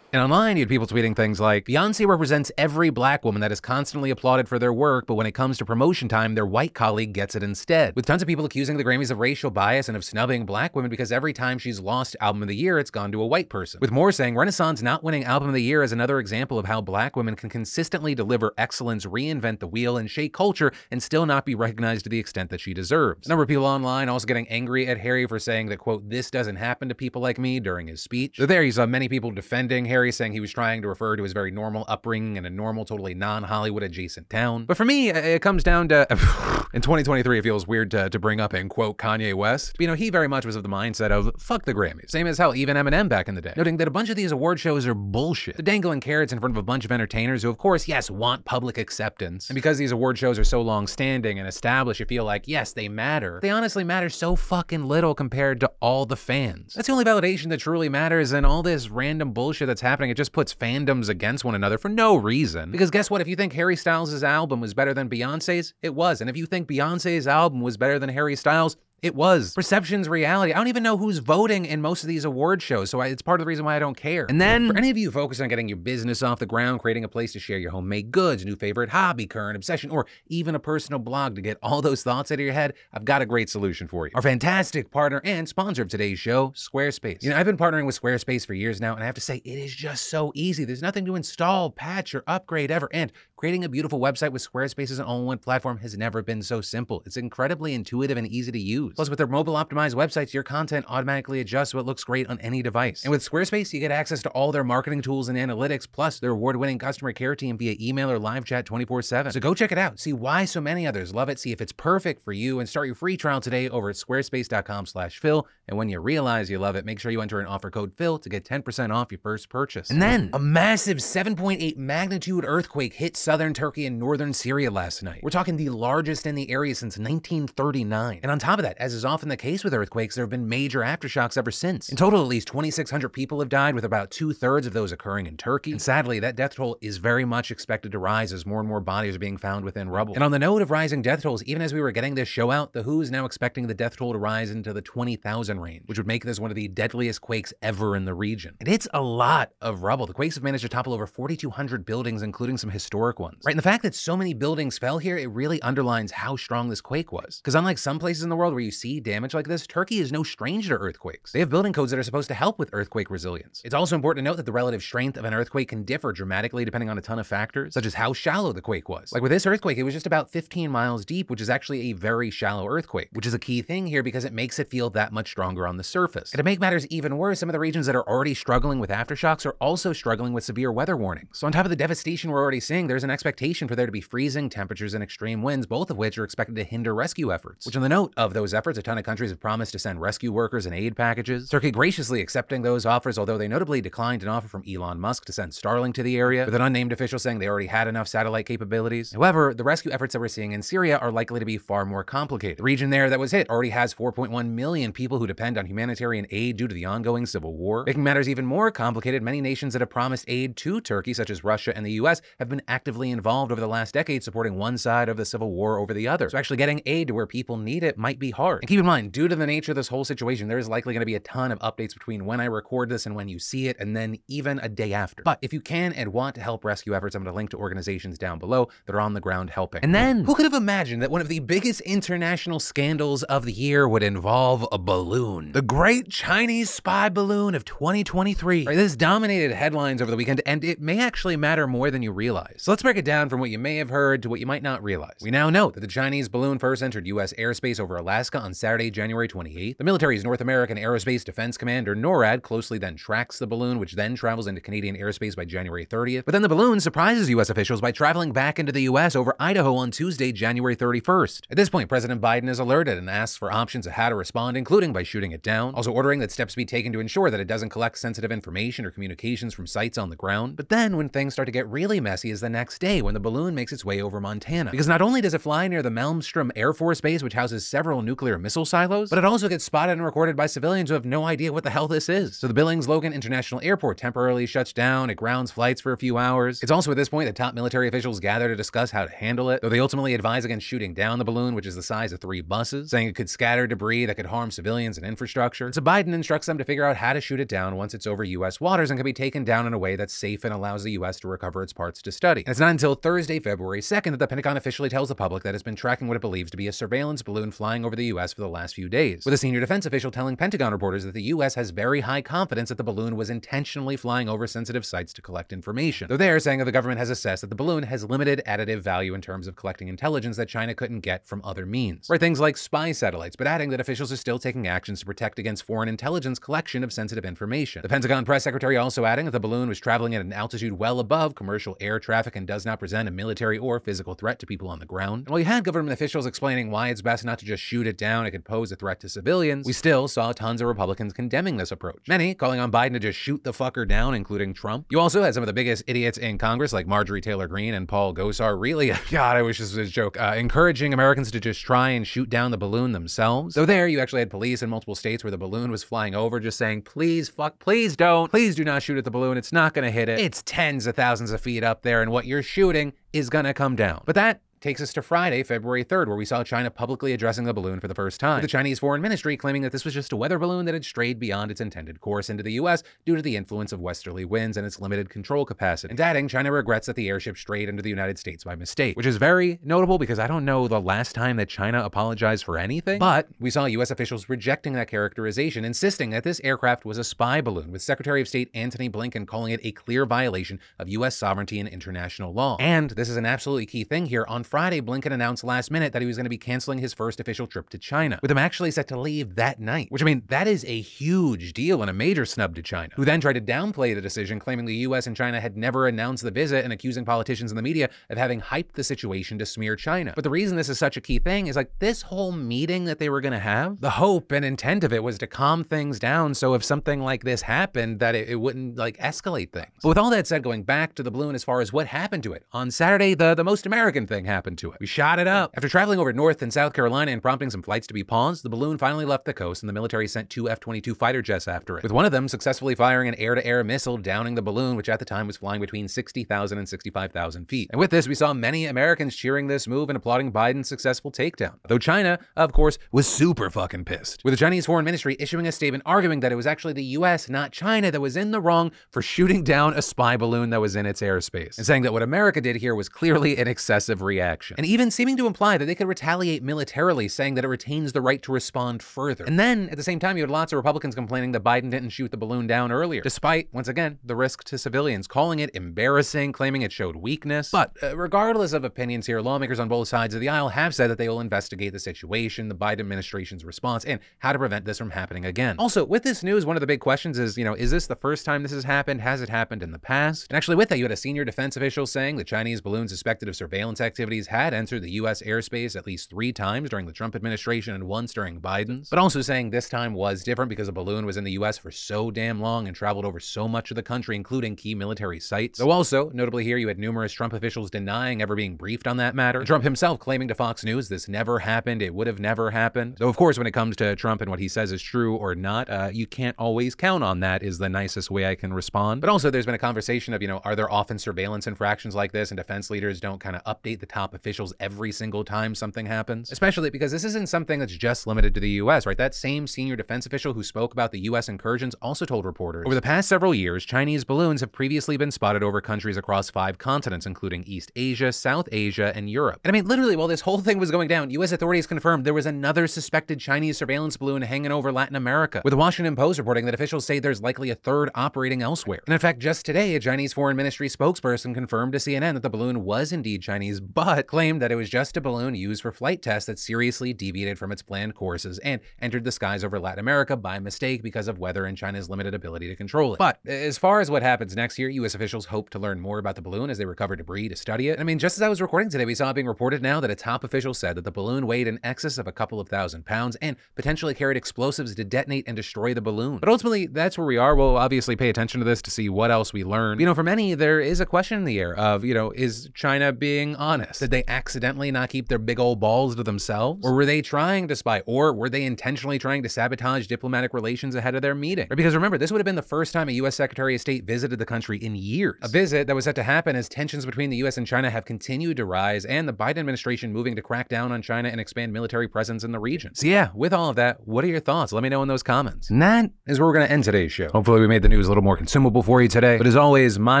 And 0.16 0.22
online, 0.22 0.56
you 0.56 0.62
had 0.62 0.70
people 0.70 0.86
tweeting 0.86 1.14
things 1.14 1.40
like 1.40 1.66
Beyonce 1.66 2.06
represents 2.06 2.50
every 2.56 2.88
black 2.88 3.22
woman 3.22 3.42
that 3.42 3.52
is 3.52 3.60
constantly 3.60 4.08
applauded 4.08 4.48
for 4.48 4.58
their 4.58 4.72
work, 4.72 5.06
but 5.06 5.12
when 5.14 5.26
it 5.26 5.32
comes 5.32 5.58
to 5.58 5.66
promotion 5.66 6.08
time, 6.08 6.34
their 6.34 6.46
white 6.46 6.72
colleague 6.72 7.12
gets 7.12 7.34
it 7.34 7.42
instead. 7.42 7.94
With 7.94 8.06
tons 8.06 8.22
of 8.22 8.26
people 8.26 8.46
accusing 8.46 8.78
the 8.78 8.82
Grammys 8.84 9.10
of 9.10 9.18
racial 9.18 9.50
bias 9.50 9.88
and 9.88 9.94
of 9.96 10.06
snubbing 10.06 10.46
black 10.46 10.74
women 10.74 10.90
because 10.90 11.12
every 11.12 11.34
time 11.34 11.58
she's 11.58 11.80
lost 11.80 12.16
Album 12.18 12.40
of 12.40 12.48
the 12.48 12.56
Year, 12.56 12.78
it's 12.78 12.88
gone 12.88 13.12
to 13.12 13.20
a 13.20 13.26
white 13.26 13.50
person. 13.50 13.78
With 13.78 13.90
more 13.90 14.10
saying 14.10 14.36
Renaissance 14.36 14.80
not 14.80 15.04
winning 15.04 15.24
Album 15.24 15.48
of 15.48 15.54
the 15.54 15.62
Year 15.62 15.82
is 15.82 15.92
another 15.92 16.18
example 16.18 16.58
of 16.58 16.64
how 16.64 16.80
black 16.80 17.14
women 17.14 17.36
can 17.36 17.50
consistently 17.50 18.14
deliver 18.14 18.54
excellence, 18.56 19.04
reinvent 19.04 19.60
the 19.60 19.68
wheel, 19.68 19.98
and 19.98 20.10
shake 20.10 20.32
culture 20.32 20.72
and 20.90 21.02
still 21.02 21.26
not 21.26 21.44
be 21.44 21.54
recognized 21.54 22.04
to 22.04 22.08
the 22.08 22.18
extent 22.18 22.48
that 22.48 22.62
she 22.62 22.72
deserves. 22.72 23.26
A 23.26 23.28
number 23.28 23.42
of 23.42 23.50
people 23.50 23.66
online 23.66 24.08
also 24.08 24.24
getting 24.26 24.48
angry 24.48 24.86
at 24.86 24.96
Harry 24.96 25.26
for 25.26 25.38
saying 25.38 25.66
that, 25.66 25.76
quote, 25.76 26.08
this 26.08 26.30
doesn't 26.30 26.56
happen 26.56 26.88
to 26.88 26.94
people 26.94 27.20
like 27.20 27.38
me 27.38 27.60
during 27.60 27.86
his 27.86 28.00
speech. 28.00 28.36
So 28.38 28.46
there 28.46 28.62
you 28.62 28.72
saw 28.72 28.86
many 28.86 29.10
people 29.10 29.30
defending 29.30 29.84
Harry, 29.84 30.05
saying 30.12 30.32
he 30.32 30.40
was 30.40 30.52
trying 30.52 30.82
to 30.82 30.88
refer 30.88 31.16
to 31.16 31.22
his 31.22 31.32
very 31.32 31.50
normal 31.50 31.84
upbringing 31.88 32.36
in 32.36 32.46
a 32.46 32.50
normal, 32.50 32.84
totally 32.84 33.14
non 33.14 33.44
Hollywood 33.44 33.82
adjacent 33.82 34.30
town. 34.30 34.64
But 34.64 34.76
for 34.76 34.84
me, 34.84 35.10
it 35.10 35.42
comes 35.42 35.62
down 35.64 35.88
to 35.88 36.06
in 36.72 36.82
2023, 36.82 37.38
it 37.38 37.42
feels 37.42 37.66
weird 37.66 37.90
to, 37.92 38.10
to 38.10 38.18
bring 38.18 38.40
up 38.40 38.52
and 38.52 38.68
quote 38.68 38.98
Kanye 38.98 39.34
West. 39.34 39.72
But, 39.72 39.80
you 39.80 39.86
know, 39.86 39.94
he 39.94 40.10
very 40.10 40.28
much 40.28 40.44
was 40.44 40.56
of 40.56 40.62
the 40.62 40.68
mindset 40.68 41.10
of 41.10 41.30
fuck 41.40 41.64
the 41.64 41.74
Grammys. 41.74 42.10
Same 42.10 42.26
as 42.26 42.38
hell, 42.38 42.54
even 42.54 42.76
Eminem 42.76 43.08
back 43.08 43.28
in 43.28 43.34
the 43.34 43.40
day. 43.40 43.54
Noting 43.56 43.76
that 43.78 43.88
a 43.88 43.90
bunch 43.90 44.10
of 44.10 44.16
these 44.16 44.32
award 44.32 44.60
shows 44.60 44.86
are 44.86 44.94
bullshit. 44.94 45.56
They're 45.56 45.64
dangling 45.64 46.00
carrots 46.00 46.32
in 46.32 46.40
front 46.40 46.54
of 46.54 46.58
a 46.58 46.62
bunch 46.62 46.84
of 46.84 46.92
entertainers 46.92 47.42
who, 47.42 47.48
of 47.48 47.58
course, 47.58 47.88
yes, 47.88 48.10
want 48.10 48.44
public 48.44 48.78
acceptance. 48.78 49.48
And 49.48 49.54
because 49.54 49.78
these 49.78 49.92
award 49.92 50.18
shows 50.18 50.38
are 50.38 50.44
so 50.44 50.60
long 50.60 50.86
standing 50.86 51.38
and 51.38 51.48
established, 51.48 52.00
you 52.00 52.06
feel 52.06 52.24
like, 52.24 52.46
yes, 52.46 52.72
they 52.72 52.88
matter. 52.88 53.38
They 53.40 53.50
honestly 53.50 53.84
matter 53.84 54.08
so 54.08 54.36
fucking 54.36 54.84
little 54.84 55.14
compared 55.14 55.60
to 55.60 55.72
all 55.80 56.06
the 56.06 56.16
fans. 56.16 56.74
That's 56.74 56.86
the 56.86 56.92
only 56.92 57.04
validation 57.04 57.48
that 57.50 57.60
truly 57.60 57.88
matters, 57.88 58.32
and 58.32 58.44
all 58.44 58.62
this 58.62 58.90
random 58.90 59.32
bullshit 59.32 59.66
that's 59.66 59.80
happening, 59.86 60.10
it 60.10 60.16
just 60.16 60.32
puts 60.32 60.54
fandoms 60.54 61.08
against 61.08 61.44
one 61.44 61.54
another 61.54 61.78
for 61.78 61.88
no 61.88 62.16
reason. 62.16 62.70
Because 62.70 62.90
guess 62.90 63.10
what? 63.10 63.20
If 63.20 63.28
you 63.28 63.36
think 63.36 63.52
Harry 63.54 63.76
Styles' 63.76 64.22
album 64.22 64.60
was 64.60 64.74
better 64.74 64.92
than 64.92 65.08
Beyonce's, 65.08 65.72
it 65.82 65.94
was. 65.94 66.20
And 66.20 66.28
if 66.28 66.36
you 66.36 66.46
think 66.46 66.68
Beyonce's 66.68 67.26
album 67.26 67.60
was 67.60 67.76
better 67.76 67.98
than 67.98 68.10
Harry 68.10 68.36
Styles, 68.36 68.76
it 69.06 69.14
was. 69.14 69.54
Perception's 69.54 70.08
reality. 70.08 70.52
I 70.52 70.56
don't 70.56 70.68
even 70.68 70.82
know 70.82 70.96
who's 70.96 71.18
voting 71.18 71.64
in 71.64 71.80
most 71.80 72.02
of 72.02 72.08
these 72.08 72.24
award 72.24 72.60
shows, 72.60 72.90
so 72.90 73.00
I, 73.00 73.06
it's 73.06 73.22
part 73.22 73.40
of 73.40 73.44
the 73.44 73.48
reason 73.48 73.64
why 73.64 73.76
I 73.76 73.78
don't 73.78 73.96
care. 73.96 74.26
And 74.28 74.40
then, 74.40 74.68
for 74.68 74.76
any 74.76 74.90
of 74.90 74.98
you 74.98 75.10
focused 75.10 75.40
on 75.40 75.48
getting 75.48 75.68
your 75.68 75.78
business 75.78 76.22
off 76.22 76.38
the 76.38 76.46
ground, 76.46 76.80
creating 76.80 77.04
a 77.04 77.08
place 77.08 77.32
to 77.32 77.38
share 77.38 77.58
your 77.58 77.70
homemade 77.70 78.10
goods, 78.10 78.44
new 78.44 78.56
favorite 78.56 78.90
hobby, 78.90 79.26
current 79.26 79.56
obsession, 79.56 79.90
or 79.90 80.06
even 80.26 80.54
a 80.54 80.58
personal 80.58 80.98
blog 80.98 81.36
to 81.36 81.40
get 81.40 81.58
all 81.62 81.80
those 81.80 82.02
thoughts 82.02 82.30
out 82.30 82.34
of 82.34 82.40
your 82.40 82.52
head, 82.52 82.74
I've 82.92 83.04
got 83.04 83.22
a 83.22 83.26
great 83.26 83.48
solution 83.48 83.88
for 83.88 84.06
you. 84.06 84.12
Our 84.14 84.22
fantastic 84.22 84.90
partner 84.90 85.20
and 85.24 85.48
sponsor 85.48 85.82
of 85.82 85.88
today's 85.88 86.18
show, 86.18 86.50
Squarespace. 86.50 87.22
You 87.22 87.30
know, 87.30 87.36
I've 87.36 87.46
been 87.46 87.56
partnering 87.56 87.86
with 87.86 88.00
Squarespace 88.00 88.46
for 88.46 88.54
years 88.54 88.80
now, 88.80 88.94
and 88.94 89.02
I 89.02 89.06
have 89.06 89.14
to 89.14 89.20
say, 89.20 89.36
it 89.36 89.58
is 89.58 89.74
just 89.74 90.10
so 90.10 90.32
easy. 90.34 90.64
There's 90.64 90.82
nothing 90.82 91.04
to 91.06 91.16
install, 91.16 91.70
patch, 91.70 92.14
or 92.14 92.24
upgrade 92.26 92.70
ever. 92.70 92.88
And 92.92 93.12
creating 93.36 93.64
a 93.64 93.68
beautiful 93.68 94.00
website 94.00 94.32
with 94.32 94.42
Squarespace 94.42 94.90
as 94.90 94.98
an 94.98 95.04
all-in-one 95.04 95.36
platform 95.36 95.76
has 95.78 95.94
never 95.94 96.22
been 96.22 96.42
so 96.42 96.62
simple. 96.62 97.02
It's 97.04 97.18
incredibly 97.18 97.74
intuitive 97.74 98.16
and 98.16 98.26
easy 98.26 98.50
to 98.50 98.58
use. 98.58 98.94
Plus, 98.94 99.10
with 99.10 99.18
their 99.18 99.26
mobile 99.26 99.52
optimized 99.52 99.94
websites, 99.94 100.32
your 100.32 100.42
content 100.42 100.86
automatically 100.88 101.40
adjusts 101.40 101.72
so 101.72 101.78
it 101.78 101.84
looks 101.84 102.02
great 102.02 102.26
on 102.28 102.40
any 102.40 102.62
device. 102.62 103.04
And 103.04 103.10
with 103.10 103.22
Squarespace, 103.22 103.74
you 103.74 103.80
get 103.80 103.90
access 103.90 104.22
to 104.22 104.30
all 104.30 104.52
their 104.52 104.64
marketing 104.64 105.02
tools 105.02 105.28
and 105.28 105.36
analytics, 105.36 105.86
plus 105.90 106.18
their 106.18 106.30
award-winning 106.30 106.78
customer 106.78 107.12
care 107.12 107.36
team 107.36 107.58
via 107.58 107.76
email 107.78 108.10
or 108.10 108.18
live 108.18 108.46
chat 108.46 108.64
24/7. 108.64 109.32
So 109.32 109.40
go 109.40 109.52
check 109.52 109.70
it 109.70 109.76
out. 109.76 110.00
See 110.00 110.14
why 110.14 110.46
so 110.46 110.62
many 110.62 110.86
others 110.86 111.14
love 111.14 111.28
it. 111.28 111.38
See 111.38 111.52
if 111.52 111.60
it's 111.60 111.72
perfect 111.72 112.22
for 112.22 112.32
you, 112.32 112.58
and 112.58 112.66
start 112.66 112.86
your 112.86 112.94
free 112.94 113.18
trial 113.18 113.42
today 113.42 113.68
over 113.68 113.90
at 113.90 113.96
squarespace.com/phil. 113.96 115.46
And 115.68 115.76
when 115.76 115.90
you 115.90 116.00
realize 116.00 116.48
you 116.48 116.58
love 116.58 116.76
it, 116.76 116.86
make 116.86 116.98
sure 116.98 117.10
you 117.10 117.20
enter 117.20 117.40
an 117.40 117.46
offer 117.46 117.70
code 117.70 117.92
Phil 117.96 118.18
to 118.18 118.28
get 118.30 118.44
10% 118.44 118.92
off 118.92 119.12
your 119.12 119.18
first 119.18 119.50
purchase. 119.50 119.90
And 119.90 120.00
then 120.00 120.30
a 120.32 120.38
massive 120.38 121.02
7.8 121.02 121.76
magnitude 121.76 122.44
earthquake 122.46 122.94
hit 122.94 123.16
southern 123.26 123.52
Turkey 123.52 123.86
and 123.86 123.98
northern 123.98 124.32
Syria 124.32 124.70
last 124.70 125.02
night. 125.02 125.20
We're 125.20 125.30
talking 125.30 125.56
the 125.56 125.70
largest 125.70 126.28
in 126.28 126.36
the 126.36 126.48
area 126.48 126.76
since 126.76 126.96
1939. 126.96 128.20
And 128.22 128.30
on 128.30 128.38
top 128.38 128.60
of 128.60 128.62
that, 128.62 128.78
as 128.78 128.94
is 128.94 129.04
often 129.04 129.28
the 129.28 129.36
case 129.36 129.64
with 129.64 129.74
earthquakes, 129.74 130.14
there 130.14 130.22
have 130.22 130.30
been 130.30 130.48
major 130.48 130.78
aftershocks 130.78 131.36
ever 131.36 131.50
since. 131.50 131.88
In 131.88 131.96
total, 131.96 132.22
at 132.22 132.28
least 132.28 132.46
2,600 132.46 133.08
people 133.08 133.40
have 133.40 133.48
died, 133.48 133.74
with 133.74 133.84
about 133.84 134.12
two 134.12 134.32
thirds 134.32 134.64
of 134.64 134.74
those 134.74 134.92
occurring 134.92 135.26
in 135.26 135.36
Turkey. 135.36 135.72
And 135.72 135.82
sadly, 135.82 136.20
that 136.20 136.36
death 136.36 136.54
toll 136.54 136.78
is 136.80 136.98
very 136.98 137.24
much 137.24 137.50
expected 137.50 137.90
to 137.90 137.98
rise 137.98 138.32
as 138.32 138.46
more 138.46 138.60
and 138.60 138.68
more 138.68 138.78
bodies 138.78 139.16
are 139.16 139.18
being 139.18 139.38
found 139.38 139.64
within 139.64 139.88
rubble. 139.88 140.14
And 140.14 140.22
on 140.22 140.30
the 140.30 140.38
note 140.38 140.62
of 140.62 140.70
rising 140.70 141.02
death 141.02 141.22
tolls, 141.22 141.42
even 141.42 141.62
as 141.62 141.74
we 141.74 141.80
were 141.80 141.90
getting 141.90 142.14
this 142.14 142.28
show 142.28 142.52
out, 142.52 142.74
The 142.74 142.84
WHO 142.84 143.00
is 143.00 143.10
now 143.10 143.24
expecting 143.24 143.66
the 143.66 143.74
death 143.74 143.96
toll 143.96 144.12
to 144.12 144.20
rise 144.20 144.52
into 144.52 144.72
the 144.72 144.82
20,000 144.82 145.58
range, 145.58 145.82
which 145.86 145.98
would 145.98 146.06
make 146.06 146.24
this 146.24 146.38
one 146.38 146.52
of 146.52 146.54
the 146.54 146.68
deadliest 146.68 147.22
quakes 147.22 147.52
ever 147.60 147.96
in 147.96 148.04
the 148.04 148.14
region. 148.14 148.54
And 148.60 148.68
it's 148.68 148.86
a 148.94 149.02
lot 149.02 149.50
of 149.60 149.82
rubble. 149.82 150.06
The 150.06 150.14
quakes 150.14 150.36
have 150.36 150.44
managed 150.44 150.62
to 150.62 150.68
topple 150.68 150.94
over 150.94 151.08
4,200 151.08 151.84
buildings, 151.84 152.22
including 152.22 152.56
some 152.56 152.70
historic 153.16 153.20
ones. 153.20 153.42
Right? 153.44 153.52
And 153.52 153.58
the 153.58 153.62
fact 153.62 153.82
that 153.82 153.94
so 153.94 154.16
many 154.16 154.34
buildings 154.34 154.78
fell 154.78 154.98
here, 154.98 155.16
it 155.16 155.26
really 155.30 155.60
underlines 155.62 156.12
how 156.12 156.36
strong 156.36 156.68
this 156.68 156.80
quake 156.80 157.12
was. 157.12 157.40
Because 157.40 157.54
unlike 157.54 157.78
some 157.78 157.98
places 157.98 158.22
in 158.22 158.30
the 158.30 158.36
world 158.36 158.52
where 158.54 158.62
you 158.62 158.70
see 158.70 159.00
damage 159.00 159.34
like 159.34 159.48
this, 159.48 159.66
Turkey 159.66 159.98
is 159.98 160.12
no 160.12 160.22
stranger 160.22 160.76
to 160.76 160.82
earthquakes. 160.82 161.32
They 161.32 161.40
have 161.40 161.50
building 161.50 161.72
codes 161.72 161.90
that 161.90 161.98
are 161.98 162.02
supposed 162.02 162.28
to 162.28 162.34
help 162.34 162.58
with 162.58 162.70
earthquake 162.72 163.10
resilience. 163.10 163.62
It's 163.64 163.74
also 163.74 163.96
important 163.96 164.24
to 164.24 164.30
note 164.30 164.36
that 164.36 164.46
the 164.46 164.52
relative 164.52 164.82
strength 164.82 165.16
of 165.16 165.24
an 165.24 165.34
earthquake 165.34 165.68
can 165.68 165.84
differ 165.84 166.12
dramatically 166.12 166.64
depending 166.64 166.90
on 166.90 166.98
a 166.98 167.02
ton 167.02 167.18
of 167.18 167.26
factors, 167.26 167.74
such 167.74 167.86
as 167.86 167.94
how 167.94 168.12
shallow 168.12 168.52
the 168.52 168.60
quake 168.60 168.88
was. 168.88 169.12
Like 169.12 169.22
with 169.22 169.32
this 169.32 169.46
earthquake, 169.46 169.78
it 169.78 169.82
was 169.82 169.94
just 169.94 170.06
about 170.06 170.30
15 170.30 170.70
miles 170.70 171.04
deep, 171.04 171.30
which 171.30 171.40
is 171.40 171.50
actually 171.50 171.90
a 171.90 171.92
very 171.92 172.30
shallow 172.30 172.68
earthquake, 172.68 173.08
which 173.12 173.26
is 173.26 173.34
a 173.34 173.38
key 173.38 173.62
thing 173.62 173.86
here 173.86 174.02
because 174.02 174.24
it 174.24 174.32
makes 174.32 174.58
it 174.58 174.68
feel 174.68 174.90
that 174.90 175.12
much 175.12 175.30
stronger 175.30 175.66
on 175.66 175.76
the 175.76 175.84
surface. 175.84 176.32
And 176.32 176.38
to 176.38 176.44
make 176.44 176.60
matters 176.60 176.86
even 176.88 177.16
worse, 177.18 177.40
some 177.40 177.48
of 177.48 177.52
the 177.52 177.60
regions 177.60 177.86
that 177.86 177.96
are 177.96 178.08
already 178.08 178.34
struggling 178.34 178.78
with 178.78 178.90
aftershocks 178.90 179.46
are 179.46 179.56
also 179.60 179.92
struggling 179.92 180.32
with 180.32 180.44
severe 180.44 180.72
weather 180.72 180.96
warnings. 180.96 181.38
So 181.38 181.46
on 181.46 181.52
top 181.52 181.64
of 181.64 181.70
the 181.70 181.76
devastation 181.76 182.30
we're 182.30 182.42
already 182.42 182.60
seeing, 182.60 182.86
there's 182.86 183.04
an 183.06 183.10
expectation 183.12 183.68
for 183.68 183.76
there 183.76 183.86
to 183.86 183.92
be 183.92 184.00
freezing 184.00 184.50
temperatures 184.50 184.92
and 184.92 185.02
extreme 185.02 185.40
winds, 185.40 185.64
both 185.66 185.90
of 185.90 185.96
which 185.96 186.18
are 186.18 186.24
expected 186.24 186.56
to 186.56 186.64
hinder 186.64 186.92
rescue 186.92 187.32
efforts. 187.32 187.64
Which 187.64 187.76
on 187.76 187.82
the 187.82 187.88
note 187.88 188.12
of 188.16 188.34
those 188.34 188.52
efforts, 188.52 188.78
a 188.78 188.82
ton 188.82 188.98
of 188.98 189.04
countries 189.04 189.30
have 189.30 189.38
promised 189.38 189.72
to 189.72 189.78
send 189.78 190.00
rescue 190.00 190.32
workers 190.32 190.66
and 190.66 190.74
aid 190.74 190.96
packages. 190.96 191.48
Turkey 191.48 191.70
graciously 191.70 192.20
accepting 192.20 192.62
those 192.62 192.84
offers, 192.84 193.16
although 193.16 193.38
they 193.38 193.46
notably 193.46 193.80
declined 193.80 194.22
an 194.24 194.28
offer 194.28 194.48
from 194.48 194.64
Elon 194.68 194.98
Musk 194.98 195.24
to 195.26 195.32
send 195.32 195.52
Starlink 195.52 195.94
to 195.94 196.02
the 196.02 196.16
area, 196.16 196.44
with 196.44 196.54
an 196.54 196.62
unnamed 196.62 196.92
official 196.92 197.18
saying 197.18 197.38
they 197.38 197.48
already 197.48 197.68
had 197.68 197.86
enough 197.86 198.08
satellite 198.08 198.46
capabilities. 198.46 199.12
However, 199.12 199.54
the 199.54 199.62
rescue 199.64 199.92
efforts 199.92 200.12
that 200.12 200.20
we're 200.20 200.28
seeing 200.28 200.50
in 200.50 200.62
Syria 200.62 200.98
are 200.98 201.12
likely 201.12 201.38
to 201.38 201.46
be 201.46 201.58
far 201.58 201.84
more 201.84 202.02
complicated. 202.02 202.58
The 202.58 202.64
region 202.64 202.90
there 202.90 203.08
that 203.08 203.20
was 203.20 203.30
hit 203.30 203.48
already 203.48 203.70
has 203.70 203.94
4.1 203.94 204.48
million 204.50 204.92
people 204.92 205.20
who 205.20 205.28
depend 205.28 205.56
on 205.56 205.66
humanitarian 205.66 206.26
aid 206.30 206.56
due 206.56 206.66
to 206.66 206.74
the 206.74 206.84
ongoing 206.86 207.24
civil 207.26 207.54
war. 207.54 207.84
Making 207.86 208.02
matters 208.02 208.28
even 208.28 208.46
more 208.46 208.70
complicated, 208.72 209.22
many 209.22 209.40
nations 209.40 209.74
that 209.74 209.80
have 209.80 209.90
promised 209.90 210.24
aid 210.26 210.56
to 210.56 210.80
Turkey, 210.80 211.14
such 211.14 211.30
as 211.30 211.44
Russia 211.44 211.76
and 211.76 211.86
the 211.86 211.92
US, 211.92 212.20
have 212.38 212.48
been 212.48 212.62
actively 212.66 212.95
involved 213.04 213.52
over 213.52 213.60
the 213.60 213.66
last 213.66 213.94
decade 213.94 214.22
supporting 214.22 214.56
one 214.56 214.78
side 214.78 215.08
of 215.08 215.16
the 215.16 215.24
civil 215.24 215.52
war 215.52 215.78
over 215.78 215.94
the 215.94 216.08
other. 216.08 216.30
So 216.30 216.38
actually 216.38 216.56
getting 216.56 216.82
aid 216.86 217.08
to 217.08 217.14
where 217.14 217.26
people 217.26 217.56
need 217.56 217.84
it 217.84 217.98
might 217.98 218.18
be 218.18 218.30
hard. 218.30 218.62
And 218.62 218.68
keep 218.68 218.80
in 218.80 218.86
mind, 218.86 219.12
due 219.12 219.28
to 219.28 219.36
the 219.36 219.46
nature 219.46 219.72
of 219.72 219.76
this 219.76 219.88
whole 219.88 220.04
situation, 220.04 220.48
there 220.48 220.58
is 220.58 220.68
likely 220.68 220.94
going 220.94 221.00
to 221.00 221.06
be 221.06 221.14
a 221.14 221.20
ton 221.20 221.52
of 221.52 221.58
updates 221.60 221.94
between 221.94 222.24
when 222.24 222.40
I 222.40 222.46
record 222.46 222.88
this 222.88 223.06
and 223.06 223.14
when 223.14 223.28
you 223.28 223.38
see 223.38 223.68
it, 223.68 223.76
and 223.78 223.96
then 223.96 224.18
even 224.28 224.58
a 224.60 224.68
day 224.68 224.92
after. 224.92 225.22
But 225.22 225.38
if 225.42 225.52
you 225.52 225.60
can 225.60 225.92
and 225.92 226.12
want 226.12 226.34
to 226.36 226.40
help 226.40 226.64
rescue 226.64 226.94
efforts, 226.94 227.14
I'm 227.14 227.22
going 227.22 227.32
to 227.32 227.36
link 227.36 227.50
to 227.50 227.56
organizations 227.56 228.18
down 228.18 228.38
below 228.38 228.68
that 228.86 228.94
are 228.94 229.00
on 229.00 229.14
the 229.14 229.20
ground 229.20 229.50
helping. 229.50 229.82
And 229.82 229.94
then, 229.94 230.24
who 230.24 230.34
could 230.34 230.44
have 230.44 230.54
imagined 230.54 231.02
that 231.02 231.10
one 231.10 231.20
of 231.20 231.28
the 231.28 231.40
biggest 231.40 231.80
international 231.82 232.60
scandals 232.60 233.22
of 233.24 233.44
the 233.44 233.52
year 233.52 233.88
would 233.88 234.02
involve 234.02 234.66
a 234.72 234.78
balloon? 234.78 235.52
The 235.52 235.62
Great 235.62 236.08
Chinese 236.08 236.70
Spy 236.70 237.08
Balloon 237.08 237.54
of 237.54 237.64
2023. 237.64 238.66
Right, 238.66 238.76
this 238.76 238.96
dominated 238.96 239.52
headlines 239.52 240.00
over 240.00 240.10
the 240.10 240.16
weekend, 240.16 240.42
and 240.46 240.64
it 240.64 240.80
may 240.80 241.00
actually 241.00 241.36
matter 241.36 241.66
more 241.66 241.90
than 241.90 242.02
you 242.02 242.12
realize. 242.12 242.56
So 242.58 242.72
let's 242.72 242.82
break 242.86 242.98
it 242.98 243.04
down 243.04 243.28
from 243.28 243.40
what 243.40 243.50
you 243.50 243.58
may 243.58 243.78
have 243.78 243.88
heard 243.88 244.22
to 244.22 244.28
what 244.28 244.38
you 244.38 244.46
might 244.46 244.62
not 244.62 244.80
realize. 244.80 245.16
We 245.20 245.32
now 245.32 245.50
know 245.50 245.72
that 245.72 245.80
the 245.80 245.88
Chinese 245.88 246.28
balloon 246.28 246.56
first 246.56 246.84
entered 246.84 247.04
U.S. 247.08 247.32
airspace 247.32 247.80
over 247.80 247.96
Alaska 247.96 248.38
on 248.38 248.54
Saturday, 248.54 248.92
January 248.92 249.26
28th. 249.26 249.78
The 249.78 249.82
military's 249.82 250.22
North 250.22 250.40
American 250.40 250.78
Aerospace 250.78 251.24
Defense 251.24 251.58
Command, 251.58 251.88
or 251.88 251.96
NORAD, 251.96 252.42
closely 252.42 252.78
then 252.78 252.94
tracks 252.94 253.40
the 253.40 253.46
balloon, 253.48 253.80
which 253.80 253.94
then 253.94 254.14
travels 254.14 254.46
into 254.46 254.60
Canadian 254.60 254.96
airspace 254.96 255.34
by 255.34 255.44
January 255.44 255.84
30th. 255.84 256.26
But 256.26 256.30
then 256.30 256.42
the 256.42 256.48
balloon 256.48 256.78
surprises 256.78 257.28
U.S. 257.30 257.50
officials 257.50 257.80
by 257.80 257.90
traveling 257.90 258.30
back 258.30 258.60
into 258.60 258.70
the 258.70 258.82
U.S. 258.82 259.16
over 259.16 259.34
Idaho 259.40 259.74
on 259.74 259.90
Tuesday, 259.90 260.30
January 260.30 260.76
31st. 260.76 261.46
At 261.50 261.56
this 261.56 261.68
point, 261.68 261.88
President 261.88 262.20
Biden 262.20 262.48
is 262.48 262.60
alerted 262.60 262.98
and 262.98 263.10
asks 263.10 263.36
for 263.36 263.50
options 263.50 263.88
of 263.88 263.94
how 263.94 264.10
to 264.10 264.14
respond, 264.14 264.56
including 264.56 264.92
by 264.92 265.02
shooting 265.02 265.32
it 265.32 265.42
down, 265.42 265.74
also 265.74 265.90
ordering 265.90 266.20
that 266.20 266.30
steps 266.30 266.54
be 266.54 266.64
taken 266.64 266.92
to 266.92 267.00
ensure 267.00 267.32
that 267.32 267.40
it 267.40 267.48
doesn't 267.48 267.70
collect 267.70 267.98
sensitive 267.98 268.30
information 268.30 268.86
or 268.86 268.92
communications 268.92 269.52
from 269.52 269.66
sites 269.66 269.98
on 269.98 270.08
the 270.08 270.14
ground. 270.14 270.54
But 270.54 270.68
then, 270.68 270.96
when 270.96 271.08
things 271.08 271.32
start 271.32 271.46
to 271.46 271.52
get 271.52 271.66
really 271.66 271.98
messy, 271.98 272.30
is 272.30 272.40
the 272.40 272.48
next 272.48 272.75
day 272.78 273.02
when 273.02 273.14
the 273.14 273.20
balloon 273.20 273.54
makes 273.54 273.72
its 273.72 273.84
way 273.84 274.00
over 274.00 274.20
Montana. 274.20 274.70
Because 274.70 274.88
not 274.88 275.02
only 275.02 275.20
does 275.20 275.34
it 275.34 275.40
fly 275.40 275.68
near 275.68 275.82
the 275.82 275.90
Malmstrom 275.90 276.50
Air 276.56 276.72
Force 276.72 277.00
Base, 277.00 277.22
which 277.22 277.34
houses 277.34 277.66
several 277.66 278.02
nuclear 278.02 278.38
missile 278.38 278.64
silos, 278.64 279.10
but 279.10 279.18
it 279.18 279.24
also 279.24 279.48
gets 279.48 279.64
spotted 279.64 279.92
and 279.92 280.04
recorded 280.04 280.36
by 280.36 280.46
civilians 280.46 280.90
who 280.90 280.94
have 280.94 281.04
no 281.04 281.24
idea 281.24 281.52
what 281.52 281.64
the 281.64 281.70
hell 281.70 281.88
this 281.88 282.08
is. 282.08 282.36
So 282.36 282.48
the 282.48 282.54
Billings 282.54 282.88
Logan 282.88 283.12
International 283.12 283.60
Airport 283.62 283.98
temporarily 283.98 284.46
shuts 284.46 284.72
down, 284.72 285.10
it 285.10 285.14
grounds 285.14 285.50
flights 285.50 285.80
for 285.80 285.92
a 285.92 285.96
few 285.96 286.18
hours. 286.18 286.62
It's 286.62 286.72
also 286.72 286.90
at 286.90 286.96
this 286.96 287.08
point 287.08 287.26
that 287.26 287.36
top 287.36 287.54
military 287.54 287.88
officials 287.88 288.20
gather 288.20 288.48
to 288.48 288.56
discuss 288.56 288.90
how 288.90 289.04
to 289.04 289.12
handle 289.12 289.50
it, 289.50 289.62
though 289.62 289.68
they 289.68 289.80
ultimately 289.80 290.14
advise 290.14 290.44
against 290.44 290.66
shooting 290.66 290.94
down 290.94 291.18
the 291.18 291.24
balloon, 291.24 291.54
which 291.54 291.66
is 291.66 291.74
the 291.74 291.82
size 291.82 292.12
of 292.12 292.20
three 292.20 292.40
buses, 292.40 292.90
saying 292.90 293.08
it 293.08 293.14
could 293.14 293.30
scatter 293.30 293.66
debris 293.66 294.06
that 294.06 294.16
could 294.16 294.26
harm 294.26 294.50
civilians 294.50 294.96
and 294.96 295.06
infrastructure. 295.06 295.72
So 295.72 295.80
Biden 295.80 296.12
instructs 296.12 296.46
them 296.46 296.58
to 296.58 296.64
figure 296.64 296.84
out 296.84 296.96
how 296.96 297.12
to 297.12 297.20
shoot 297.20 297.40
it 297.40 297.48
down 297.48 297.76
once 297.76 297.94
it's 297.94 298.06
over 298.06 298.24
U.S. 298.24 298.60
waters 298.60 298.90
and 298.90 298.98
can 298.98 299.04
be 299.04 299.12
taken 299.12 299.44
down 299.44 299.66
in 299.66 299.72
a 299.72 299.78
way 299.78 299.96
that's 299.96 300.14
safe 300.14 300.44
and 300.44 300.52
allows 300.52 300.84
the 300.84 300.92
U.S. 300.92 301.20
to 301.20 301.28
recover 301.28 301.62
its 301.62 301.72
parts 301.72 302.02
to 302.02 302.12
study. 302.12 302.42
And 302.42 302.50
it's 302.50 302.60
not 302.60 302.65
until 302.68 302.94
Thursday, 302.94 303.38
February 303.38 303.80
2nd, 303.80 304.12
that 304.12 304.18
the 304.18 304.26
Pentagon 304.26 304.56
officially 304.56 304.88
tells 304.88 305.08
the 305.08 305.14
public 305.14 305.42
that 305.42 305.54
it's 305.54 305.62
been 305.62 305.76
tracking 305.76 306.08
what 306.08 306.16
it 306.16 306.20
believes 306.20 306.50
to 306.50 306.56
be 306.56 306.68
a 306.68 306.72
surveillance 306.72 307.22
balloon 307.22 307.50
flying 307.50 307.84
over 307.84 307.94
the 307.94 308.06
U.S. 308.06 308.32
for 308.32 308.40
the 308.40 308.48
last 308.48 308.74
few 308.74 308.88
days, 308.88 309.24
with 309.24 309.34
a 309.34 309.36
senior 309.36 309.60
defense 309.60 309.86
official 309.86 310.10
telling 310.10 310.36
Pentagon 310.36 310.72
reporters 310.72 311.04
that 311.04 311.14
the 311.14 311.22
U.S. 311.24 311.54
has 311.54 311.70
very 311.70 312.00
high 312.00 312.22
confidence 312.22 312.68
that 312.68 312.78
the 312.78 312.84
balloon 312.84 313.16
was 313.16 313.30
intentionally 313.30 313.96
flying 313.96 314.28
over 314.28 314.46
sensitive 314.46 314.86
sites 314.86 315.12
to 315.12 315.22
collect 315.22 315.52
information. 315.52 316.08
Though 316.08 316.16
they're 316.16 316.40
saying 316.40 316.60
that 316.60 316.64
the 316.64 316.72
government 316.72 316.98
has 316.98 317.10
assessed 317.10 317.42
that 317.42 317.50
the 317.50 317.56
balloon 317.56 317.82
has 317.84 318.04
limited 318.04 318.42
additive 318.46 318.80
value 318.80 319.14
in 319.14 319.20
terms 319.20 319.46
of 319.46 319.56
collecting 319.56 319.88
intelligence 319.88 320.36
that 320.36 320.48
China 320.48 320.74
couldn't 320.74 321.00
get 321.00 321.26
from 321.26 321.42
other 321.44 321.66
means, 321.66 322.08
or 322.10 322.18
things 322.18 322.40
like 322.40 322.56
spy 322.56 322.92
satellites, 322.92 323.36
but 323.36 323.46
adding 323.46 323.70
that 323.70 323.80
officials 323.80 324.10
are 324.10 324.16
still 324.16 324.38
taking 324.38 324.66
actions 324.66 325.00
to 325.00 325.06
protect 325.06 325.38
against 325.38 325.64
foreign 325.64 325.88
intelligence 325.88 326.38
collection 326.38 326.82
of 326.82 326.92
sensitive 326.92 327.24
information. 327.24 327.82
The 327.82 327.88
Pentagon 327.88 328.24
press 328.24 328.44
secretary 328.44 328.76
also 328.76 329.04
adding 329.04 329.24
that 329.26 329.32
the 329.32 329.40
balloon 329.40 329.68
was 329.68 329.78
traveling 329.78 330.14
at 330.14 330.20
an 330.20 330.32
altitude 330.32 330.72
well 330.72 331.00
above 331.00 331.34
commercial 331.34 331.76
air 331.80 331.98
traffic 331.98 332.36
and 332.36 332.46
does 332.56 332.64
not 332.64 332.78
present 332.78 333.06
a 333.06 333.12
military 333.12 333.58
or 333.58 333.78
physical 333.78 334.14
threat 334.14 334.38
to 334.38 334.46
people 334.46 334.68
on 334.68 334.78
the 334.78 334.86
ground. 334.86 335.26
And 335.26 335.28
while 335.28 335.38
you 335.38 335.44
had 335.44 335.62
government 335.62 335.92
officials 335.92 336.24
explaining 336.24 336.70
why 336.70 336.88
it's 336.88 337.02
best 337.02 337.22
not 337.22 337.38
to 337.40 337.44
just 337.44 337.62
shoot 337.62 337.86
it 337.86 337.98
down, 337.98 338.24
it 338.24 338.30
could 338.30 338.46
pose 338.46 338.72
a 338.72 338.76
threat 338.76 338.98
to 339.00 339.10
civilians, 339.10 339.66
we 339.66 339.74
still 339.74 340.08
saw 340.08 340.32
tons 340.32 340.62
of 340.62 340.68
Republicans 340.68 341.12
condemning 341.12 341.58
this 341.58 341.70
approach. 341.70 342.08
Many 342.08 342.34
calling 342.34 342.58
on 342.58 342.72
Biden 342.72 342.94
to 342.94 342.98
just 342.98 343.18
shoot 343.18 343.44
the 343.44 343.52
fucker 343.52 343.86
down, 343.86 344.14
including 344.14 344.54
Trump. 344.54 344.86
You 344.88 345.00
also 345.00 345.22
had 345.22 345.34
some 345.34 345.42
of 345.42 345.48
the 345.48 345.52
biggest 345.52 345.82
idiots 345.86 346.16
in 346.16 346.38
Congress, 346.38 346.72
like 346.72 346.86
Marjorie 346.86 347.20
Taylor 347.20 347.46
Greene 347.46 347.74
and 347.74 347.86
Paul 347.86 348.14
Gosar, 348.14 348.58
really, 348.58 348.90
God, 349.10 349.36
I 349.36 349.42
wish 349.42 349.58
this 349.58 349.76
was 349.76 349.86
a 349.86 349.90
joke, 349.90 350.18
uh, 350.18 350.34
encouraging 350.34 350.94
Americans 350.94 351.30
to 351.32 351.40
just 351.40 351.60
try 351.60 351.90
and 351.90 352.06
shoot 352.06 352.30
down 352.30 352.52
the 352.52 352.56
balloon 352.56 352.92
themselves. 352.92 353.54
So 353.54 353.66
there, 353.66 353.86
you 353.86 354.00
actually 354.00 354.20
had 354.20 354.30
police 354.30 354.62
in 354.62 354.70
multiple 354.70 354.94
states 354.94 355.22
where 355.22 355.30
the 355.30 355.36
balloon 355.36 355.70
was 355.70 355.84
flying 355.84 356.14
over, 356.14 356.40
just 356.40 356.56
saying, 356.56 356.82
please, 356.82 357.28
fuck, 357.28 357.58
please 357.58 357.96
don't, 357.96 358.30
please 358.30 358.54
do 358.54 358.64
not 358.64 358.82
shoot 358.82 358.96
at 358.96 359.04
the 359.04 359.10
balloon. 359.10 359.36
It's 359.36 359.52
not 359.52 359.74
going 359.74 359.84
to 359.84 359.90
hit 359.90 360.08
it. 360.08 360.20
It's 360.20 360.42
tens 360.46 360.86
of 360.86 360.96
thousands 360.96 361.32
of 361.32 361.42
feet 361.42 361.62
up 361.62 361.82
there, 361.82 362.00
and 362.00 362.10
what 362.10 362.24
you're 362.24 362.35
shooting 362.42 362.92
is 363.12 363.30
going 363.30 363.44
to 363.44 363.54
come 363.54 363.76
down. 363.76 364.02
But 364.04 364.14
that 364.14 364.40
takes 364.60 364.80
us 364.80 364.92
to 364.94 365.02
Friday, 365.02 365.42
February 365.42 365.84
3rd, 365.84 366.06
where 366.08 366.16
we 366.16 366.24
saw 366.24 366.42
China 366.42 366.70
publicly 366.70 367.12
addressing 367.12 367.44
the 367.44 367.54
balloon 367.54 367.80
for 367.80 367.88
the 367.88 367.94
first 367.94 368.20
time. 368.20 368.42
The 368.42 368.48
Chinese 368.48 368.78
Foreign 368.78 369.02
Ministry 369.02 369.36
claiming 369.36 369.62
that 369.62 369.72
this 369.72 369.84
was 369.84 369.94
just 369.94 370.12
a 370.12 370.16
weather 370.16 370.38
balloon 370.38 370.64
that 370.66 370.74
had 370.74 370.84
strayed 370.84 371.18
beyond 371.18 371.50
its 371.50 371.60
intended 371.60 372.00
course 372.00 372.30
into 372.30 372.42
the 372.42 372.52
U.S. 372.52 372.82
due 373.04 373.16
to 373.16 373.22
the 373.22 373.36
influence 373.36 373.72
of 373.72 373.80
westerly 373.80 374.24
winds 374.24 374.56
and 374.56 374.66
its 374.66 374.80
limited 374.80 375.10
control 375.10 375.44
capacity. 375.44 375.92
And 375.92 376.00
adding, 376.00 376.28
China 376.28 376.52
regrets 376.52 376.86
that 376.86 376.96
the 376.96 377.08
airship 377.08 377.36
strayed 377.36 377.68
into 377.68 377.82
the 377.82 377.90
United 377.90 378.18
States 378.18 378.44
by 378.44 378.54
mistake, 378.54 378.96
which 378.96 379.06
is 379.06 379.16
very 379.16 379.58
notable 379.62 379.98
because 379.98 380.18
I 380.18 380.26
don't 380.26 380.44
know 380.44 380.68
the 380.68 380.80
last 380.80 381.14
time 381.14 381.36
that 381.36 381.48
China 381.48 381.82
apologized 381.84 382.44
for 382.44 382.58
anything. 382.58 382.98
But 382.98 383.28
we 383.38 383.50
saw 383.50 383.66
U.S. 383.66 383.90
officials 383.90 384.28
rejecting 384.28 384.72
that 384.74 384.88
characterization, 384.88 385.64
insisting 385.64 386.10
that 386.10 386.24
this 386.24 386.40
aircraft 386.42 386.84
was 386.84 386.98
a 386.98 387.04
spy 387.04 387.40
balloon, 387.40 387.70
with 387.72 387.82
Secretary 387.82 388.20
of 388.20 388.28
State 388.28 388.50
Antony 388.54 388.88
Blinken 388.88 389.26
calling 389.26 389.52
it 389.52 389.60
a 389.62 389.72
clear 389.72 390.06
violation 390.06 390.60
of 390.78 390.88
U.S. 390.88 391.16
sovereignty 391.16 391.60
and 391.60 391.68
international 391.68 392.32
law. 392.32 392.56
And 392.58 392.90
this 392.90 393.08
is 393.08 393.16
an 393.16 393.26
absolutely 393.26 393.66
key 393.66 393.84
thing 393.84 394.06
here. 394.06 394.24
On 394.28 394.42
Friday, 394.46 394.80
Blinken 394.80 395.12
announced 395.12 395.44
last 395.44 395.70
minute 395.70 395.92
that 395.92 396.00
he 396.00 396.06
was 396.06 396.16
going 396.16 396.24
to 396.24 396.30
be 396.30 396.38
canceling 396.38 396.78
his 396.78 396.94
first 396.94 397.20
official 397.20 397.46
trip 397.46 397.68
to 397.70 397.78
China, 397.78 398.18
with 398.22 398.30
him 398.30 398.38
actually 398.38 398.70
set 398.70 398.88
to 398.88 398.98
leave 398.98 399.34
that 399.34 399.60
night. 399.60 399.88
Which 399.90 400.02
I 400.02 400.04
mean, 400.04 400.22
that 400.28 400.46
is 400.46 400.64
a 400.64 400.80
huge 400.80 401.52
deal 401.52 401.82
and 401.82 401.90
a 401.90 401.92
major 401.92 402.24
snub 402.24 402.54
to 402.54 402.62
China, 402.62 402.92
who 402.96 403.04
then 403.04 403.20
tried 403.20 403.34
to 403.34 403.40
downplay 403.40 403.94
the 403.94 404.00
decision, 404.00 404.38
claiming 404.38 404.64
the 404.64 404.76
US 404.76 405.06
and 405.06 405.16
China 405.16 405.40
had 405.40 405.56
never 405.56 405.86
announced 405.86 406.22
the 406.22 406.30
visit 406.30 406.64
and 406.64 406.72
accusing 406.72 407.04
politicians 407.04 407.50
in 407.50 407.56
the 407.56 407.62
media 407.62 407.90
of 408.08 408.18
having 408.18 408.40
hyped 408.40 408.72
the 408.72 408.84
situation 408.84 409.38
to 409.38 409.46
smear 409.46 409.76
China. 409.76 410.12
But 410.14 410.24
the 410.24 410.30
reason 410.30 410.56
this 410.56 410.68
is 410.68 410.78
such 410.78 410.96
a 410.96 411.00
key 411.00 411.18
thing 411.18 411.48
is 411.48 411.56
like 411.56 411.78
this 411.80 412.02
whole 412.02 412.32
meeting 412.32 412.84
that 412.84 412.98
they 412.98 413.08
were 413.08 413.20
going 413.20 413.32
to 413.32 413.38
have, 413.38 413.80
the 413.80 413.90
hope 413.90 414.30
and 414.32 414.44
intent 414.44 414.84
of 414.84 414.92
it 414.92 415.02
was 415.02 415.18
to 415.18 415.26
calm 415.26 415.64
things 415.64 415.98
down 415.98 416.34
so 416.34 416.54
if 416.54 416.62
something 416.64 417.00
like 417.00 417.24
this 417.24 417.42
happened, 417.42 417.98
that 417.98 418.14
it, 418.14 418.28
it 418.28 418.36
wouldn't 418.36 418.76
like 418.76 418.96
escalate 418.98 419.52
things. 419.52 419.72
But 419.82 419.88
with 419.88 419.98
all 419.98 420.10
that 420.10 420.26
said, 420.26 420.42
going 420.42 420.62
back 420.62 420.94
to 420.94 421.02
the 421.02 421.10
balloon 421.10 421.34
as 421.34 421.44
far 421.44 421.60
as 421.60 421.72
what 421.72 421.88
happened 421.88 422.22
to 422.24 422.32
it, 422.32 422.44
on 422.52 422.70
Saturday, 422.70 423.14
the, 423.14 423.34
the 423.34 423.44
most 423.44 423.66
American 423.66 424.06
thing 424.06 424.24
happened 424.24 424.35
to 424.36 424.72
it. 424.72 424.78
We 424.80 424.86
shot 424.86 425.18
it 425.18 425.26
up. 425.26 425.52
After 425.56 425.68
traveling 425.68 425.98
over 425.98 426.12
North 426.12 426.42
and 426.42 426.52
South 426.52 426.72
Carolina 426.72 427.12
and 427.12 427.22
prompting 427.22 427.50
some 427.50 427.62
flights 427.62 427.86
to 427.86 427.94
be 427.94 428.04
paused, 428.04 428.42
the 428.42 428.48
balloon 428.48 428.78
finally 428.78 429.04
left 429.04 429.24
the 429.24 429.32
coast 429.32 429.62
and 429.62 429.68
the 429.68 429.72
military 429.72 430.06
sent 430.06 430.30
two 430.30 430.48
F 430.48 430.60
22 430.60 430.94
fighter 430.94 431.22
jets 431.22 431.48
after 431.48 431.78
it, 431.78 431.82
with 431.82 431.92
one 431.92 432.04
of 432.04 432.12
them 432.12 432.28
successfully 432.28 432.74
firing 432.74 433.08
an 433.08 433.14
air 433.14 433.34
to 433.34 433.46
air 433.46 433.64
missile, 433.64 433.96
downing 433.96 434.34
the 434.34 434.42
balloon, 434.42 434.76
which 434.76 434.88
at 434.88 434.98
the 434.98 435.04
time 435.04 435.26
was 435.26 435.36
flying 435.36 435.60
between 435.60 435.88
60,000 435.88 436.58
and 436.58 436.68
65,000 436.68 437.46
feet. 437.46 437.70
And 437.72 437.78
with 437.78 437.90
this, 437.90 438.06
we 438.06 438.14
saw 438.14 438.34
many 438.34 438.66
Americans 438.66 439.16
cheering 439.16 439.46
this 439.46 439.66
move 439.66 439.88
and 439.88 439.96
applauding 439.96 440.32
Biden's 440.32 440.68
successful 440.68 441.10
takedown. 441.10 441.54
Though 441.68 441.78
China, 441.78 442.18
of 442.36 442.52
course, 442.52 442.78
was 442.92 443.06
super 443.06 443.50
fucking 443.50 443.84
pissed, 443.84 444.22
with 444.24 444.32
the 444.32 444.38
Chinese 444.38 444.66
Foreign 444.66 444.84
Ministry 444.84 445.16
issuing 445.18 445.46
a 445.46 445.52
statement 445.52 445.82
arguing 445.86 446.20
that 446.20 446.32
it 446.32 446.36
was 446.36 446.46
actually 446.46 446.74
the 446.74 446.84
US, 446.84 447.28
not 447.28 447.52
China, 447.52 447.90
that 447.90 448.00
was 448.00 448.16
in 448.16 448.30
the 448.30 448.40
wrong 448.40 448.72
for 448.90 449.02
shooting 449.02 449.42
down 449.42 449.74
a 449.74 449.82
spy 449.82 450.16
balloon 450.16 450.50
that 450.50 450.60
was 450.60 450.76
in 450.76 450.86
its 450.86 451.00
airspace, 451.00 451.56
and 451.56 451.66
saying 451.66 451.82
that 451.82 451.92
what 451.92 452.02
America 452.02 452.40
did 452.40 452.56
here 452.56 452.74
was 452.74 452.88
clearly 452.88 453.36
an 453.36 453.48
excessive 453.48 454.02
reaction, 454.02 454.25
and 454.56 454.66
even 454.66 454.90
seeming 454.90 455.16
to 455.16 455.26
imply 455.26 455.58
that 455.58 455.64
they 455.64 455.74
could 455.74 455.88
retaliate 455.88 456.42
militarily, 456.42 457.08
saying 457.08 457.34
that 457.34 457.44
it 457.44 457.48
retains 457.48 457.92
the 457.92 458.00
right 458.00 458.22
to 458.22 458.32
respond 458.32 458.82
further. 458.82 459.24
And 459.24 459.38
then, 459.38 459.68
at 459.70 459.76
the 459.76 459.82
same 459.82 459.98
time, 459.98 460.16
you 460.16 460.22
had 460.22 460.30
lots 460.30 460.52
of 460.52 460.56
Republicans 460.56 460.94
complaining 460.94 461.32
that 461.32 461.42
Biden 461.42 461.70
didn't 461.70 461.90
shoot 461.90 462.10
the 462.10 462.16
balloon 462.16 462.46
down 462.46 462.72
earlier, 462.72 463.02
despite, 463.02 463.48
once 463.52 463.68
again, 463.68 463.98
the 464.04 464.16
risk 464.16 464.44
to 464.44 464.58
civilians, 464.58 465.06
calling 465.06 465.38
it 465.38 465.50
embarrassing, 465.54 466.32
claiming 466.32 466.62
it 466.62 466.72
showed 466.72 466.96
weakness. 466.96 467.50
But 467.50 467.72
uh, 467.82 467.96
regardless 467.96 468.52
of 468.52 468.64
opinions 468.64 469.06
here, 469.06 469.20
lawmakers 469.20 469.60
on 469.60 469.68
both 469.68 469.88
sides 469.88 470.14
of 470.14 470.20
the 470.20 470.28
aisle 470.28 470.50
have 470.50 470.74
said 470.74 470.90
that 470.90 470.98
they 470.98 471.08
will 471.08 471.20
investigate 471.20 471.72
the 471.72 471.78
situation, 471.78 472.48
the 472.48 472.54
Biden 472.54 472.80
administration's 472.80 473.44
response, 473.44 473.84
and 473.84 474.00
how 474.18 474.32
to 474.32 474.38
prevent 474.38 474.64
this 474.64 474.78
from 474.78 474.90
happening 474.90 475.24
again. 475.24 475.56
Also, 475.58 475.84
with 475.84 476.02
this 476.02 476.22
news, 476.22 476.44
one 476.46 476.56
of 476.56 476.60
the 476.60 476.66
big 476.66 476.80
questions 476.80 477.18
is, 477.18 477.36
you 477.36 477.44
know, 477.44 477.54
is 477.54 477.70
this 477.70 477.86
the 477.86 477.96
first 477.96 478.24
time 478.24 478.42
this 478.42 478.52
has 478.52 478.64
happened? 478.64 479.00
Has 479.00 479.22
it 479.22 479.28
happened 479.28 479.62
in 479.62 479.70
the 479.70 479.78
past? 479.78 480.26
And 480.30 480.36
actually, 480.36 480.56
with 480.56 480.68
that, 480.68 480.78
you 480.78 480.84
had 480.84 480.92
a 480.92 480.96
senior 480.96 481.24
defense 481.24 481.56
official 481.56 481.86
saying 481.86 482.16
the 482.16 482.24
Chinese 482.24 482.60
balloon 482.60 482.88
suspected 482.88 483.28
of 483.28 483.36
surveillance 483.36 483.80
had 484.28 484.54
entered 484.54 484.82
the 484.82 484.92
U.S. 484.92 485.20
airspace 485.22 485.76
at 485.76 485.86
least 485.86 486.08
three 486.10 486.32
times 486.32 486.70
during 486.70 486.86
the 486.86 486.92
Trump 486.92 487.14
administration 487.14 487.74
and 487.74 487.84
once 487.84 488.12
during 488.12 488.40
Biden's, 488.40 488.88
but 488.88 488.98
also 488.98 489.20
saying 489.20 489.50
this 489.50 489.68
time 489.68 489.92
was 489.92 490.22
different 490.22 490.48
because 490.48 490.66
the 490.66 490.72
balloon 490.72 491.04
was 491.04 491.16
in 491.16 491.24
the 491.24 491.32
U.S. 491.32 491.58
for 491.58 491.70
so 491.70 492.10
damn 492.10 492.40
long 492.40 492.66
and 492.66 492.76
traveled 492.76 493.04
over 493.04 493.20
so 493.20 493.46
much 493.46 493.70
of 493.70 493.74
the 493.74 493.82
country, 493.82 494.16
including 494.16 494.56
key 494.56 494.74
military 494.74 495.20
sites. 495.20 495.58
Though 495.58 495.70
also, 495.70 496.10
notably 496.14 496.44
here, 496.44 496.56
you 496.56 496.68
had 496.68 496.78
numerous 496.78 497.12
Trump 497.12 497.32
officials 497.32 497.70
denying 497.70 498.22
ever 498.22 498.34
being 498.34 498.56
briefed 498.56 498.86
on 498.86 498.96
that 498.96 499.14
matter. 499.14 499.44
Trump 499.44 499.64
himself 499.64 499.98
claiming 499.98 500.28
to 500.28 500.34
Fox 500.34 500.64
News 500.64 500.88
this 500.88 501.08
never 501.08 501.40
happened, 501.40 501.82
it 501.82 501.94
would 501.94 502.06
have 502.06 502.18
never 502.18 502.50
happened. 502.50 502.96
So, 502.98 503.08
of 503.08 503.16
course, 503.16 503.36
when 503.36 503.46
it 503.46 503.52
comes 503.52 503.76
to 503.76 503.96
Trump 503.96 504.20
and 504.20 504.30
what 504.30 504.40
he 504.40 504.48
says 504.48 504.72
is 504.72 504.80
true 504.80 505.16
or 505.16 505.34
not, 505.34 505.68
uh, 505.68 505.90
you 505.92 506.06
can't 506.06 506.36
always 506.38 506.74
count 506.74 507.04
on 507.04 507.20
that, 507.20 507.42
is 507.42 507.58
the 507.58 507.68
nicest 507.68 508.10
way 508.10 508.26
I 508.26 508.34
can 508.34 508.54
respond. 508.54 509.00
But 509.00 509.10
also, 509.10 509.30
there's 509.30 509.46
been 509.46 509.54
a 509.54 509.58
conversation 509.58 510.14
of, 510.14 510.22
you 510.22 510.28
know, 510.28 510.40
are 510.44 510.56
there 510.56 510.70
often 510.70 510.98
surveillance 510.98 511.46
infractions 511.46 511.94
like 511.94 512.12
this 512.12 512.30
and 512.30 512.36
defense 512.36 512.70
leaders 512.70 513.00
don't 513.00 513.18
kind 513.18 513.36
of 513.36 513.44
update 513.44 513.80
the 513.80 513.86
topic? 513.86 514.05
Top 514.06 514.14
officials 514.14 514.54
every 514.60 514.92
single 514.92 515.24
time 515.24 515.52
something 515.52 515.84
happens. 515.84 516.30
Especially 516.30 516.70
because 516.70 516.92
this 516.92 517.02
isn't 517.02 517.28
something 517.28 517.58
that's 517.58 517.74
just 517.74 518.06
limited 518.06 518.34
to 518.34 518.40
the 518.40 518.50
US, 518.62 518.86
right? 518.86 518.96
That 518.96 519.16
same 519.16 519.48
senior 519.48 519.74
defense 519.74 520.06
official 520.06 520.32
who 520.32 520.44
spoke 520.44 520.72
about 520.72 520.92
the 520.92 521.00
US 521.10 521.28
incursions 521.28 521.74
also 521.82 522.04
told 522.04 522.24
reporters 522.24 522.64
over 522.66 522.74
the 522.74 522.82
past 522.82 523.08
several 523.08 523.34
years, 523.34 523.64
Chinese 523.64 524.04
balloons 524.04 524.40
have 524.42 524.52
previously 524.52 524.96
been 524.96 525.10
spotted 525.10 525.42
over 525.42 525.60
countries 525.60 525.96
across 525.96 526.30
five 526.30 526.56
continents, 526.58 527.04
including 527.04 527.42
East 527.46 527.72
Asia, 527.74 528.12
South 528.12 528.48
Asia, 528.52 528.92
and 528.94 529.10
Europe. 529.10 529.40
And 529.44 529.50
I 529.50 529.52
mean, 529.58 529.66
literally, 529.66 529.96
while 529.96 530.06
this 530.06 530.20
whole 530.20 530.38
thing 530.38 530.58
was 530.58 530.70
going 530.70 530.86
down, 530.86 531.10
US 531.10 531.32
authorities 531.32 531.66
confirmed 531.66 532.04
there 532.04 532.14
was 532.14 532.26
another 532.26 532.68
suspected 532.68 533.18
Chinese 533.18 533.58
surveillance 533.58 533.96
balloon 533.96 534.22
hanging 534.22 534.52
over 534.52 534.70
Latin 534.70 534.94
America, 534.94 535.40
with 535.42 535.50
the 535.50 535.56
Washington 535.56 535.96
Post 535.96 536.20
reporting 536.20 536.44
that 536.44 536.54
officials 536.54 536.86
say 536.86 537.00
there's 537.00 537.22
likely 537.22 537.50
a 537.50 537.56
third 537.56 537.90
operating 537.96 538.40
elsewhere. 538.40 538.82
And 538.86 538.92
in 538.92 539.00
fact, 539.00 539.18
just 539.18 539.44
today, 539.44 539.74
a 539.74 539.80
Chinese 539.80 540.12
Foreign 540.12 540.36
Ministry 540.36 540.68
spokesperson 540.68 541.34
confirmed 541.34 541.72
to 541.72 541.78
CNN 541.78 542.14
that 542.14 542.22
the 542.22 542.30
balloon 542.30 542.64
was 542.64 542.92
indeed 542.92 543.22
Chinese, 543.22 543.58
but 543.58 543.95
claimed 544.02 544.42
that 544.42 544.52
it 544.52 544.56
was 544.56 544.68
just 544.68 544.96
a 544.96 545.00
balloon 545.00 545.34
used 545.34 545.62
for 545.62 545.72
flight 545.72 546.02
tests 546.02 546.26
that 546.26 546.38
seriously 546.38 546.92
deviated 546.92 547.38
from 547.38 547.52
its 547.52 547.62
planned 547.62 547.94
courses 547.94 548.38
and 548.40 548.60
entered 548.80 549.04
the 549.04 549.12
skies 549.12 549.44
over 549.44 549.58
Latin 549.58 549.78
America 549.78 550.16
by 550.16 550.38
mistake 550.38 550.82
because 550.82 551.08
of 551.08 551.18
weather 551.18 551.46
and 551.46 551.56
China's 551.56 551.88
limited 551.88 552.14
ability 552.14 552.48
to 552.48 552.56
control 552.56 552.92
it. 552.94 552.98
But 552.98 553.18
as 553.26 553.56
far 553.58 553.80
as 553.80 553.90
what 553.90 554.02
happens 554.02 554.36
next 554.36 554.58
year, 554.58 554.68
U.S. 554.68 554.94
officials 554.94 555.26
hope 555.26 555.50
to 555.50 555.58
learn 555.58 555.80
more 555.80 555.98
about 555.98 556.16
the 556.16 556.22
balloon 556.22 556.50
as 556.50 556.58
they 556.58 556.64
recover 556.64 556.96
debris 556.96 557.28
to 557.30 557.36
study 557.36 557.68
it. 557.68 557.80
I 557.80 557.84
mean, 557.84 557.98
just 557.98 558.18
as 558.18 558.22
I 558.22 558.28
was 558.28 558.42
recording 558.42 558.70
today, 558.70 558.84
we 558.84 558.94
saw 558.94 559.10
it 559.10 559.14
being 559.14 559.26
reported 559.26 559.62
now 559.62 559.80
that 559.80 559.90
a 559.90 559.94
top 559.94 560.24
official 560.24 560.52
said 560.52 560.76
that 560.76 560.84
the 560.84 560.90
balloon 560.90 561.26
weighed 561.26 561.48
in 561.48 561.58
excess 561.62 561.98
of 561.98 562.06
a 562.06 562.12
couple 562.12 562.40
of 562.40 562.48
thousand 562.48 562.84
pounds 562.84 563.16
and 563.16 563.36
potentially 563.54 563.94
carried 563.94 564.16
explosives 564.16 564.74
to 564.74 564.84
detonate 564.84 565.24
and 565.26 565.36
destroy 565.36 565.72
the 565.72 565.80
balloon. 565.80 566.18
But 566.18 566.28
ultimately, 566.28 566.66
that's 566.66 566.98
where 566.98 567.06
we 567.06 567.16
are. 567.16 567.34
We'll 567.34 567.56
obviously 567.56 567.96
pay 567.96 568.08
attention 568.08 568.40
to 568.40 568.44
this 568.44 568.60
to 568.62 568.70
see 568.70 568.88
what 568.88 569.10
else 569.10 569.32
we 569.32 569.44
learn. 569.44 569.78
You 569.80 569.86
know, 569.86 569.94
for 569.94 570.02
many, 570.02 570.34
there 570.34 570.60
is 570.60 570.80
a 570.80 570.86
question 570.86 571.18
in 571.18 571.24
the 571.24 571.38
air 571.38 571.56
of, 571.56 571.84
you 571.84 571.94
know, 571.94 572.10
is 572.10 572.50
China 572.54 572.92
being 572.92 573.36
honest? 573.36 573.85
Did 573.86 573.92
they 573.92 574.04
accidentally 574.08 574.72
not 574.72 574.88
keep 574.88 575.06
their 575.06 575.16
big 575.20 575.38
old 575.38 575.60
balls 575.60 575.94
to 575.94 576.02
themselves? 576.02 576.66
Or 576.66 576.74
were 576.74 576.84
they 576.84 577.00
trying 577.02 577.46
to 577.46 577.54
spy? 577.54 577.84
Or 577.86 578.12
were 578.12 578.28
they 578.28 578.42
intentionally 578.42 578.98
trying 578.98 579.22
to 579.22 579.28
sabotage 579.28 579.86
diplomatic 579.86 580.34
relations 580.34 580.74
ahead 580.74 580.96
of 580.96 581.02
their 581.02 581.14
meeting? 581.14 581.46
Because 581.54 581.72
remember, 581.72 581.96
this 581.96 582.10
would 582.10 582.18
have 582.18 582.24
been 582.24 582.34
the 582.34 582.42
first 582.42 582.72
time 582.72 582.88
a 582.88 582.92
U.S. 582.92 583.14
Secretary 583.14 583.54
of 583.54 583.60
State 583.60 583.84
visited 583.84 584.18
the 584.18 584.26
country 584.26 584.58
in 584.58 584.74
years. 584.74 585.14
A 585.22 585.28
visit 585.28 585.68
that 585.68 585.76
was 585.76 585.84
set 585.84 585.94
to 585.94 586.02
happen 586.02 586.34
as 586.34 586.48
tensions 586.48 586.84
between 586.84 587.10
the 587.10 587.18
U.S. 587.18 587.38
and 587.38 587.46
China 587.46 587.70
have 587.70 587.84
continued 587.84 588.38
to 588.38 588.44
rise 588.44 588.84
and 588.86 589.08
the 589.08 589.12
Biden 589.12 589.38
administration 589.38 589.92
moving 589.92 590.16
to 590.16 590.22
crack 590.22 590.48
down 590.48 590.72
on 590.72 590.82
China 590.82 591.08
and 591.08 591.20
expand 591.20 591.52
military 591.52 591.86
presence 591.86 592.24
in 592.24 592.32
the 592.32 592.40
region. 592.40 592.74
So 592.74 592.88
yeah, 592.88 593.10
with 593.14 593.32
all 593.32 593.50
of 593.50 593.54
that, 593.54 593.86
what 593.86 594.02
are 594.02 594.08
your 594.08 594.18
thoughts? 594.18 594.52
Let 594.52 594.64
me 594.64 594.68
know 594.68 594.82
in 594.82 594.88
those 594.88 595.04
comments. 595.04 595.48
And 595.48 595.62
that 595.62 595.92
is 596.08 596.18
where 596.18 596.26
we're 596.26 596.34
going 596.34 596.48
to 596.48 596.52
end 596.52 596.64
today's 596.64 596.90
show. 596.90 597.08
Hopefully 597.10 597.40
we 597.40 597.46
made 597.46 597.62
the 597.62 597.68
news 597.68 597.86
a 597.86 597.90
little 597.90 598.02
more 598.02 598.16
consumable 598.16 598.64
for 598.64 598.82
you 598.82 598.88
today. 598.88 599.16
But 599.16 599.28
as 599.28 599.36
always, 599.36 599.78
my 599.78 600.00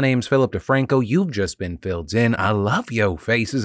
name's 0.00 0.26
Philip 0.26 0.50
DeFranco. 0.50 1.06
You've 1.06 1.30
just 1.30 1.56
been 1.56 1.78
filled 1.78 2.12
in. 2.12 2.34
I 2.36 2.50
love 2.50 2.90
yo 2.90 3.14
faces 3.14 3.64